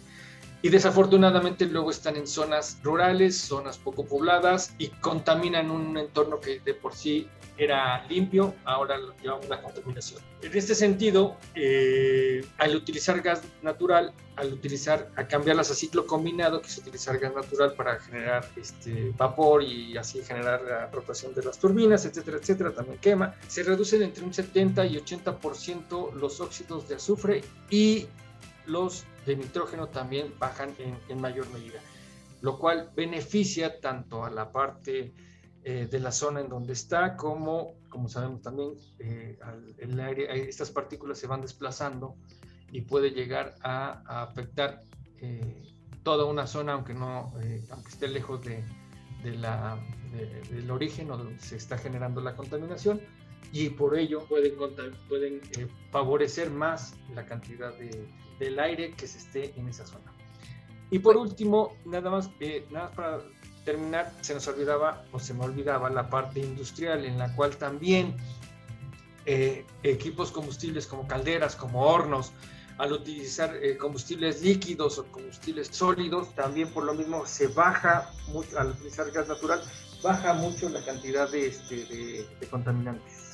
Y 0.61 0.69
desafortunadamente 0.69 1.65
luego 1.65 1.91
están 1.91 2.15
en 2.15 2.27
zonas 2.27 2.79
rurales, 2.83 3.37
zonas 3.37 3.77
poco 3.77 4.05
pobladas 4.05 4.73
y 4.77 4.87
contaminan 4.87 5.69
un 5.69 5.97
entorno 5.97 6.39
que 6.39 6.59
de 6.59 6.73
por 6.73 6.95
sí 6.95 7.27
era 7.57 8.05
limpio, 8.07 8.53
ahora 8.65 8.97
llevamos 9.21 9.49
la 9.49 9.61
contaminación. 9.61 10.21
En 10.41 10.55
este 10.55 10.75
sentido, 10.75 11.35
eh, 11.55 12.45
al 12.57 12.75
utilizar 12.75 13.21
gas 13.21 13.41
natural, 13.63 14.13
al 14.35 14.53
utilizar, 14.53 15.09
a 15.15 15.27
cambiarlas 15.27 15.71
a 15.71 15.75
ciclo 15.75 16.05
combinado, 16.05 16.61
que 16.61 16.67
es 16.67 16.77
utilizar 16.77 17.17
gas 17.17 17.33
natural 17.33 17.73
para 17.73 17.99
generar 17.99 18.47
este, 18.55 19.11
vapor 19.17 19.63
y 19.63 19.97
así 19.97 20.21
generar 20.21 20.61
la 20.61 20.87
rotación 20.87 21.33
de 21.33 21.43
las 21.43 21.57
turbinas, 21.57 22.05
etcétera, 22.05 22.37
etcétera, 22.37 22.71
también 22.71 22.99
quema, 22.99 23.33
se 23.47 23.63
reducen 23.63 24.03
entre 24.03 24.23
un 24.23 24.33
70 24.33 24.85
y 24.85 24.97
80% 24.97 26.13
los 26.13 26.39
óxidos 26.39 26.87
de 26.87 26.95
azufre 26.95 27.43
y 27.71 28.05
los 28.67 29.05
de 29.27 29.35
nitrógeno 29.35 29.89
también 29.89 30.33
bajan 30.39 30.73
en, 30.79 30.97
en 31.09 31.21
mayor 31.21 31.47
medida, 31.51 31.79
lo 32.41 32.57
cual 32.57 32.91
beneficia 32.95 33.79
tanto 33.79 34.23
a 34.23 34.31
la 34.31 34.51
parte 34.51 35.13
eh, 35.63 35.85
de 35.91 35.99
la 35.99 36.13
zona 36.13 36.39
en 36.39 36.47
donde 36.47 36.71
está, 36.71 37.17
como, 37.17 37.73
como 37.89 38.07
sabemos 38.07 38.41
también, 38.41 38.75
eh, 38.99 39.37
el 39.79 39.99
aire, 39.99 40.47
estas 40.47 40.71
partículas 40.71 41.19
se 41.19 41.27
van 41.27 41.41
desplazando 41.41 42.15
y 42.71 42.81
puede 42.81 43.11
llegar 43.11 43.55
a, 43.63 44.21
afectar 44.23 44.81
eh, 45.19 45.61
toda 46.03 46.23
una 46.23 46.47
zona, 46.47 46.71
aunque, 46.71 46.93
no, 46.93 47.33
aunque 47.71 47.89
esté 47.89 48.07
lejos 48.07 48.45
de, 48.45 48.63
de 49.23 49.35
la, 49.35 49.77
del 50.49 50.71
origen 50.71 51.11
o 51.11 51.17
donde 51.17 51.37
se 51.39 51.57
está 51.57 51.77
generando 51.77 52.21
la 52.21 52.33
contaminación, 52.33 53.01
y 53.51 53.69
por 53.69 53.97
ello 53.97 54.25
pueden, 54.25 54.55
pueden 55.07 55.41
favorecer 55.91 56.49
más 56.49 56.95
la 57.15 57.25
cantidad 57.25 57.73
de, 57.77 58.07
del 58.39 58.59
aire 58.59 58.93
que 58.93 59.07
se 59.07 59.17
esté 59.17 59.53
en 59.57 59.67
esa 59.67 59.85
zona. 59.85 60.13
Y 60.89 60.99
por 60.99 61.17
último, 61.17 61.75
nada 61.85 62.09
más, 62.09 62.29
nada 62.71 62.85
más 62.85 62.95
para 62.95 63.19
terminar, 63.65 64.13
se 64.21 64.33
nos 64.33 64.47
olvidaba 64.47 65.05
o 65.11 65.19
se 65.19 65.33
me 65.33 65.43
olvidaba 65.43 65.89
la 65.89 66.09
parte 66.09 66.39
industrial 66.39 67.03
en 67.03 67.17
la 67.17 67.35
cual 67.35 67.57
también 67.57 68.15
eh, 69.25 69.65
equipos 69.83 70.31
combustibles 70.31 70.87
como 70.87 71.05
calderas, 71.07 71.55
como 71.55 71.83
hornos, 71.83 72.31
al 72.77 72.93
utilizar 72.93 73.57
eh, 73.61 73.75
combustibles 73.75 74.41
líquidos 74.41 74.99
o 74.99 75.05
combustibles 75.07 75.67
sólidos, 75.71 76.33
también 76.35 76.71
por 76.71 76.85
lo 76.85 76.93
mismo 76.93 77.25
se 77.25 77.47
baja, 77.47 78.09
mucho, 78.27 78.57
al 78.57 78.69
utilizar 78.69 79.11
gas 79.11 79.27
natural, 79.27 79.61
baja 80.01 80.33
mucho 80.33 80.69
la 80.69 80.85
cantidad 80.85 81.29
de, 81.29 81.47
este, 81.47 81.85
de, 81.85 82.47
contaminantes 82.49 83.26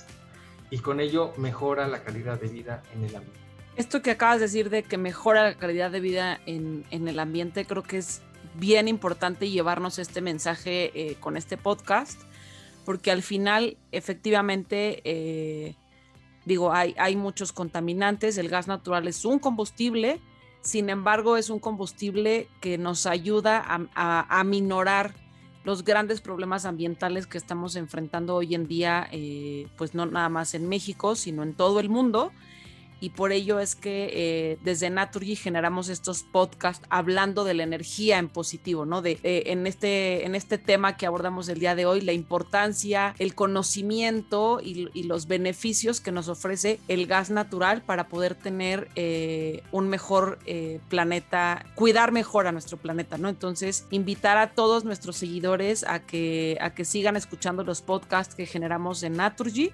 y 0.73 0.79
con 0.79 0.99
ello 0.99 1.33
mejora 1.37 1.87
la 1.87 2.03
calidad 2.03 2.41
de 2.41 2.47
vida 2.47 2.81
en 2.95 3.03
el 3.03 3.15
ambiente. 3.15 3.39
Esto 3.75 4.01
que 4.01 4.09
acabas 4.09 4.39
de 4.39 4.47
decir 4.47 4.71
de 4.71 4.81
que 4.81 4.97
mejora 4.97 5.43
la 5.43 5.53
calidad 5.53 5.91
de 5.91 5.99
vida 5.99 6.39
en, 6.47 6.83
en 6.89 7.07
el 7.07 7.19
ambiente, 7.19 7.65
creo 7.65 7.83
que 7.83 7.99
es 7.99 8.23
bien 8.55 8.87
importante 8.87 9.51
llevarnos 9.51 9.99
este 9.99 10.19
mensaje 10.19 10.91
eh, 10.95 11.15
con 11.19 11.37
este 11.37 11.57
podcast, 11.57 12.19
porque 12.85 13.11
al 13.11 13.21
final, 13.21 13.77
efectivamente, 13.91 15.01
eh, 15.03 15.75
digo, 16.45 16.73
hay, 16.73 16.95
hay 16.97 17.15
muchos 17.15 17.53
contaminantes, 17.53 18.39
el 18.39 18.49
gas 18.49 18.67
natural 18.67 19.07
es 19.07 19.25
un 19.25 19.37
combustible, 19.37 20.19
sin 20.61 20.89
embargo, 20.89 21.37
es 21.37 21.51
un 21.51 21.59
combustible 21.59 22.47
que 22.61 22.79
nos 22.79 23.05
ayuda 23.05 23.63
a, 23.63 24.39
a, 24.39 24.43
minorar 24.43 25.13
los 25.63 25.83
grandes 25.83 26.21
problemas 26.21 26.65
ambientales 26.65 27.27
que 27.27 27.37
estamos 27.37 27.75
enfrentando 27.75 28.35
hoy 28.35 28.55
en 28.55 28.67
día, 28.67 29.07
eh, 29.11 29.67
pues 29.77 29.93
no 29.93 30.05
nada 30.05 30.29
más 30.29 30.53
en 30.53 30.67
México, 30.67 31.15
sino 31.15 31.43
en 31.43 31.53
todo 31.53 31.79
el 31.79 31.89
mundo 31.89 32.31
y 33.03 33.09
por 33.09 33.33
ello 33.33 33.59
es 33.59 33.75
que 33.75 34.09
eh, 34.13 34.57
desde 34.63 34.89
Naturgy 34.89 35.35
generamos 35.35 35.89
estos 35.89 36.23
podcasts 36.23 36.87
hablando 36.89 37.43
de 37.43 37.53
la 37.53 37.63
energía 37.63 38.17
en 38.17 38.29
positivo, 38.29 38.85
¿no? 38.85 39.01
De, 39.01 39.19
eh, 39.23 39.43
en, 39.47 39.67
este, 39.67 40.25
en 40.25 40.35
este 40.35 40.57
tema 40.57 40.95
que 40.95 41.05
abordamos 41.05 41.49
el 41.49 41.59
día 41.59 41.75
de 41.75 41.85
hoy, 41.85 41.99
la 41.99 42.13
importancia, 42.13 43.13
el 43.19 43.35
conocimiento 43.35 44.61
y, 44.63 45.03
los 45.03 45.27
beneficios 45.27 45.99
que 45.99 46.13
nos 46.13 46.29
ofrece 46.29 46.79
el 46.87 47.05
gas 47.05 47.29
natural 47.29 47.81
para 47.81 48.07
poder 48.07 48.35
tener 48.35 48.87
eh, 48.95 49.63
un 49.73 49.89
mejor 49.89 50.39
planeta, 50.87 51.65
cuidar 51.75 52.13
mejor 52.13 52.47
a 52.47 52.53
nuestro 52.53 52.77
planeta, 52.77 53.17
¿no? 53.17 53.27
Entonces, 53.27 53.85
invitar 53.91 54.37
a 54.37 54.51
todos 54.51 54.85
nuestros 54.85 55.17
seguidores 55.17 55.83
a 55.83 55.99
que, 55.99 56.57
a 56.61 56.73
que 56.73 56.85
sigan 56.85 57.17
escuchando 57.17 57.65
los 57.65 57.81
podcasts 57.81 58.33
que 58.33 58.45
generamos 58.45 59.03
en 59.03 59.17
Naturgy 59.17 59.73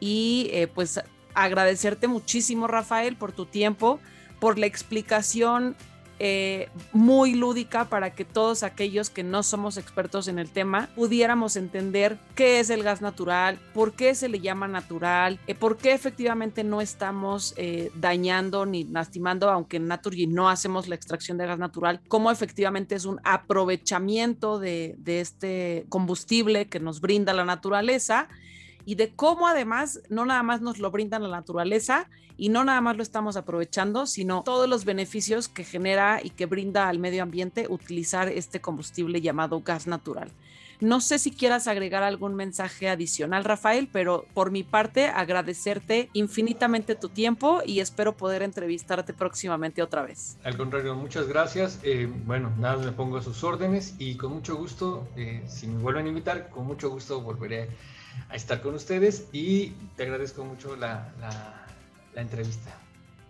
y 0.00 0.50
pues 0.74 1.00
agradecerte 1.44 2.08
muchísimo, 2.08 2.66
Rafael, 2.66 3.16
por 3.16 3.32
tu 3.32 3.46
tiempo, 3.46 4.00
por 4.40 4.58
la 4.58 4.66
explicación 4.66 5.76
eh, 6.20 6.68
muy 6.92 7.34
lúdica 7.34 7.84
para 7.84 8.12
que 8.12 8.24
todos 8.24 8.64
aquellos 8.64 9.08
que 9.08 9.22
no 9.22 9.44
somos 9.44 9.76
expertos 9.76 10.26
en 10.26 10.40
el 10.40 10.50
tema 10.50 10.88
pudiéramos 10.96 11.54
entender 11.54 12.18
qué 12.34 12.58
es 12.58 12.70
el 12.70 12.82
gas 12.82 13.00
natural, 13.00 13.60
por 13.72 13.92
qué 13.92 14.16
se 14.16 14.28
le 14.28 14.40
llama 14.40 14.66
natural, 14.66 15.38
eh, 15.46 15.54
por 15.54 15.76
qué 15.76 15.92
efectivamente 15.92 16.64
no 16.64 16.80
estamos 16.80 17.54
eh, 17.56 17.92
dañando 17.94 18.66
ni 18.66 18.82
lastimando, 18.82 19.48
aunque 19.48 19.76
en 19.76 19.86
Naturgy 19.86 20.26
no 20.26 20.48
hacemos 20.48 20.88
la 20.88 20.96
extracción 20.96 21.38
de 21.38 21.46
gas 21.46 21.60
natural, 21.60 22.00
cómo 22.08 22.32
efectivamente 22.32 22.96
es 22.96 23.04
un 23.04 23.20
aprovechamiento 23.22 24.58
de, 24.58 24.96
de 24.98 25.20
este 25.20 25.86
combustible 25.88 26.66
que 26.66 26.80
nos 26.80 27.00
brinda 27.00 27.32
la 27.32 27.44
naturaleza 27.44 28.28
y 28.88 28.94
de 28.94 29.10
cómo 29.14 29.46
además 29.46 30.00
no 30.08 30.24
nada 30.24 30.42
más 30.42 30.62
nos 30.62 30.78
lo 30.78 30.90
brinda 30.90 31.18
la 31.18 31.28
naturaleza 31.28 32.08
y 32.38 32.48
no 32.48 32.64
nada 32.64 32.80
más 32.80 32.96
lo 32.96 33.02
estamos 33.02 33.36
aprovechando, 33.36 34.06
sino 34.06 34.42
todos 34.44 34.66
los 34.66 34.86
beneficios 34.86 35.46
que 35.46 35.62
genera 35.62 36.20
y 36.24 36.30
que 36.30 36.46
brinda 36.46 36.88
al 36.88 36.98
medio 36.98 37.22
ambiente 37.22 37.66
utilizar 37.68 38.28
este 38.30 38.62
combustible 38.62 39.20
llamado 39.20 39.60
gas 39.60 39.86
natural. 39.86 40.30
No 40.80 41.00
sé 41.00 41.18
si 41.18 41.32
quieras 41.32 41.66
agregar 41.66 42.04
algún 42.04 42.36
mensaje 42.36 42.88
adicional, 42.88 43.44
Rafael, 43.44 43.88
pero 43.90 44.26
por 44.32 44.52
mi 44.52 44.62
parte 44.62 45.06
agradecerte 45.06 46.08
infinitamente 46.12 46.94
tu 46.94 47.08
tiempo 47.08 47.62
y 47.66 47.80
espero 47.80 48.16
poder 48.16 48.42
entrevistarte 48.42 49.12
próximamente 49.12 49.82
otra 49.82 50.02
vez. 50.02 50.38
Al 50.44 50.56
contrario, 50.56 50.94
muchas 50.94 51.26
gracias. 51.26 51.80
Eh, 51.82 52.08
bueno, 52.26 52.52
nada, 52.58 52.76
me 52.76 52.92
pongo 52.92 53.16
a 53.16 53.22
sus 53.22 53.42
órdenes 53.42 53.96
y 53.98 54.16
con 54.16 54.32
mucho 54.32 54.54
gusto, 54.54 55.08
eh, 55.16 55.42
si 55.48 55.66
me 55.66 55.82
vuelven 55.82 56.06
a 56.06 56.08
invitar, 56.10 56.48
con 56.48 56.66
mucho 56.66 56.90
gusto 56.90 57.20
volveré 57.20 57.68
a 58.28 58.36
estar 58.36 58.60
con 58.60 58.74
ustedes 58.74 59.26
y 59.32 59.70
te 59.96 60.04
agradezco 60.04 60.44
mucho 60.44 60.76
la, 60.76 61.12
la, 61.20 62.22
entrevista. 62.22 62.70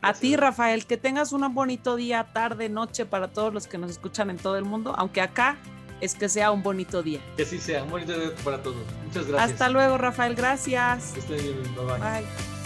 A 0.00 0.14
ti, 0.14 0.34
Rafael, 0.36 0.86
que 0.86 0.96
tengas 0.96 1.32
un 1.32 1.52
bonito 1.54 1.96
día, 1.96 2.24
tarde, 2.32 2.70
noche 2.70 3.04
para 3.04 3.28
todos 3.28 3.52
los 3.52 3.66
que 3.66 3.76
nos 3.76 3.90
escuchan 3.90 4.30
en 4.30 4.38
todo 4.38 4.56
el 4.56 4.64
mundo, 4.64 4.94
aunque 4.96 5.20
acá 5.20 5.58
es 6.00 6.14
que 6.14 6.28
sea 6.28 6.50
un 6.50 6.62
bonito 6.62 7.02
día. 7.02 7.20
Que 7.36 7.44
sí 7.44 7.58
sea, 7.58 7.82
un 7.84 7.90
bonito 7.90 8.18
día 8.18 8.30
para 8.44 8.62
todos. 8.62 8.76
Muchas 9.06 9.26
gracias. 9.26 9.52
Hasta 9.52 9.68
luego, 9.68 9.98
Rafael, 9.98 10.34
gracias. 10.34 11.12
Que 11.12 11.20
estén 11.20 11.36
bien, 11.38 11.74
bye. 11.74 11.98
bye. 11.98 12.57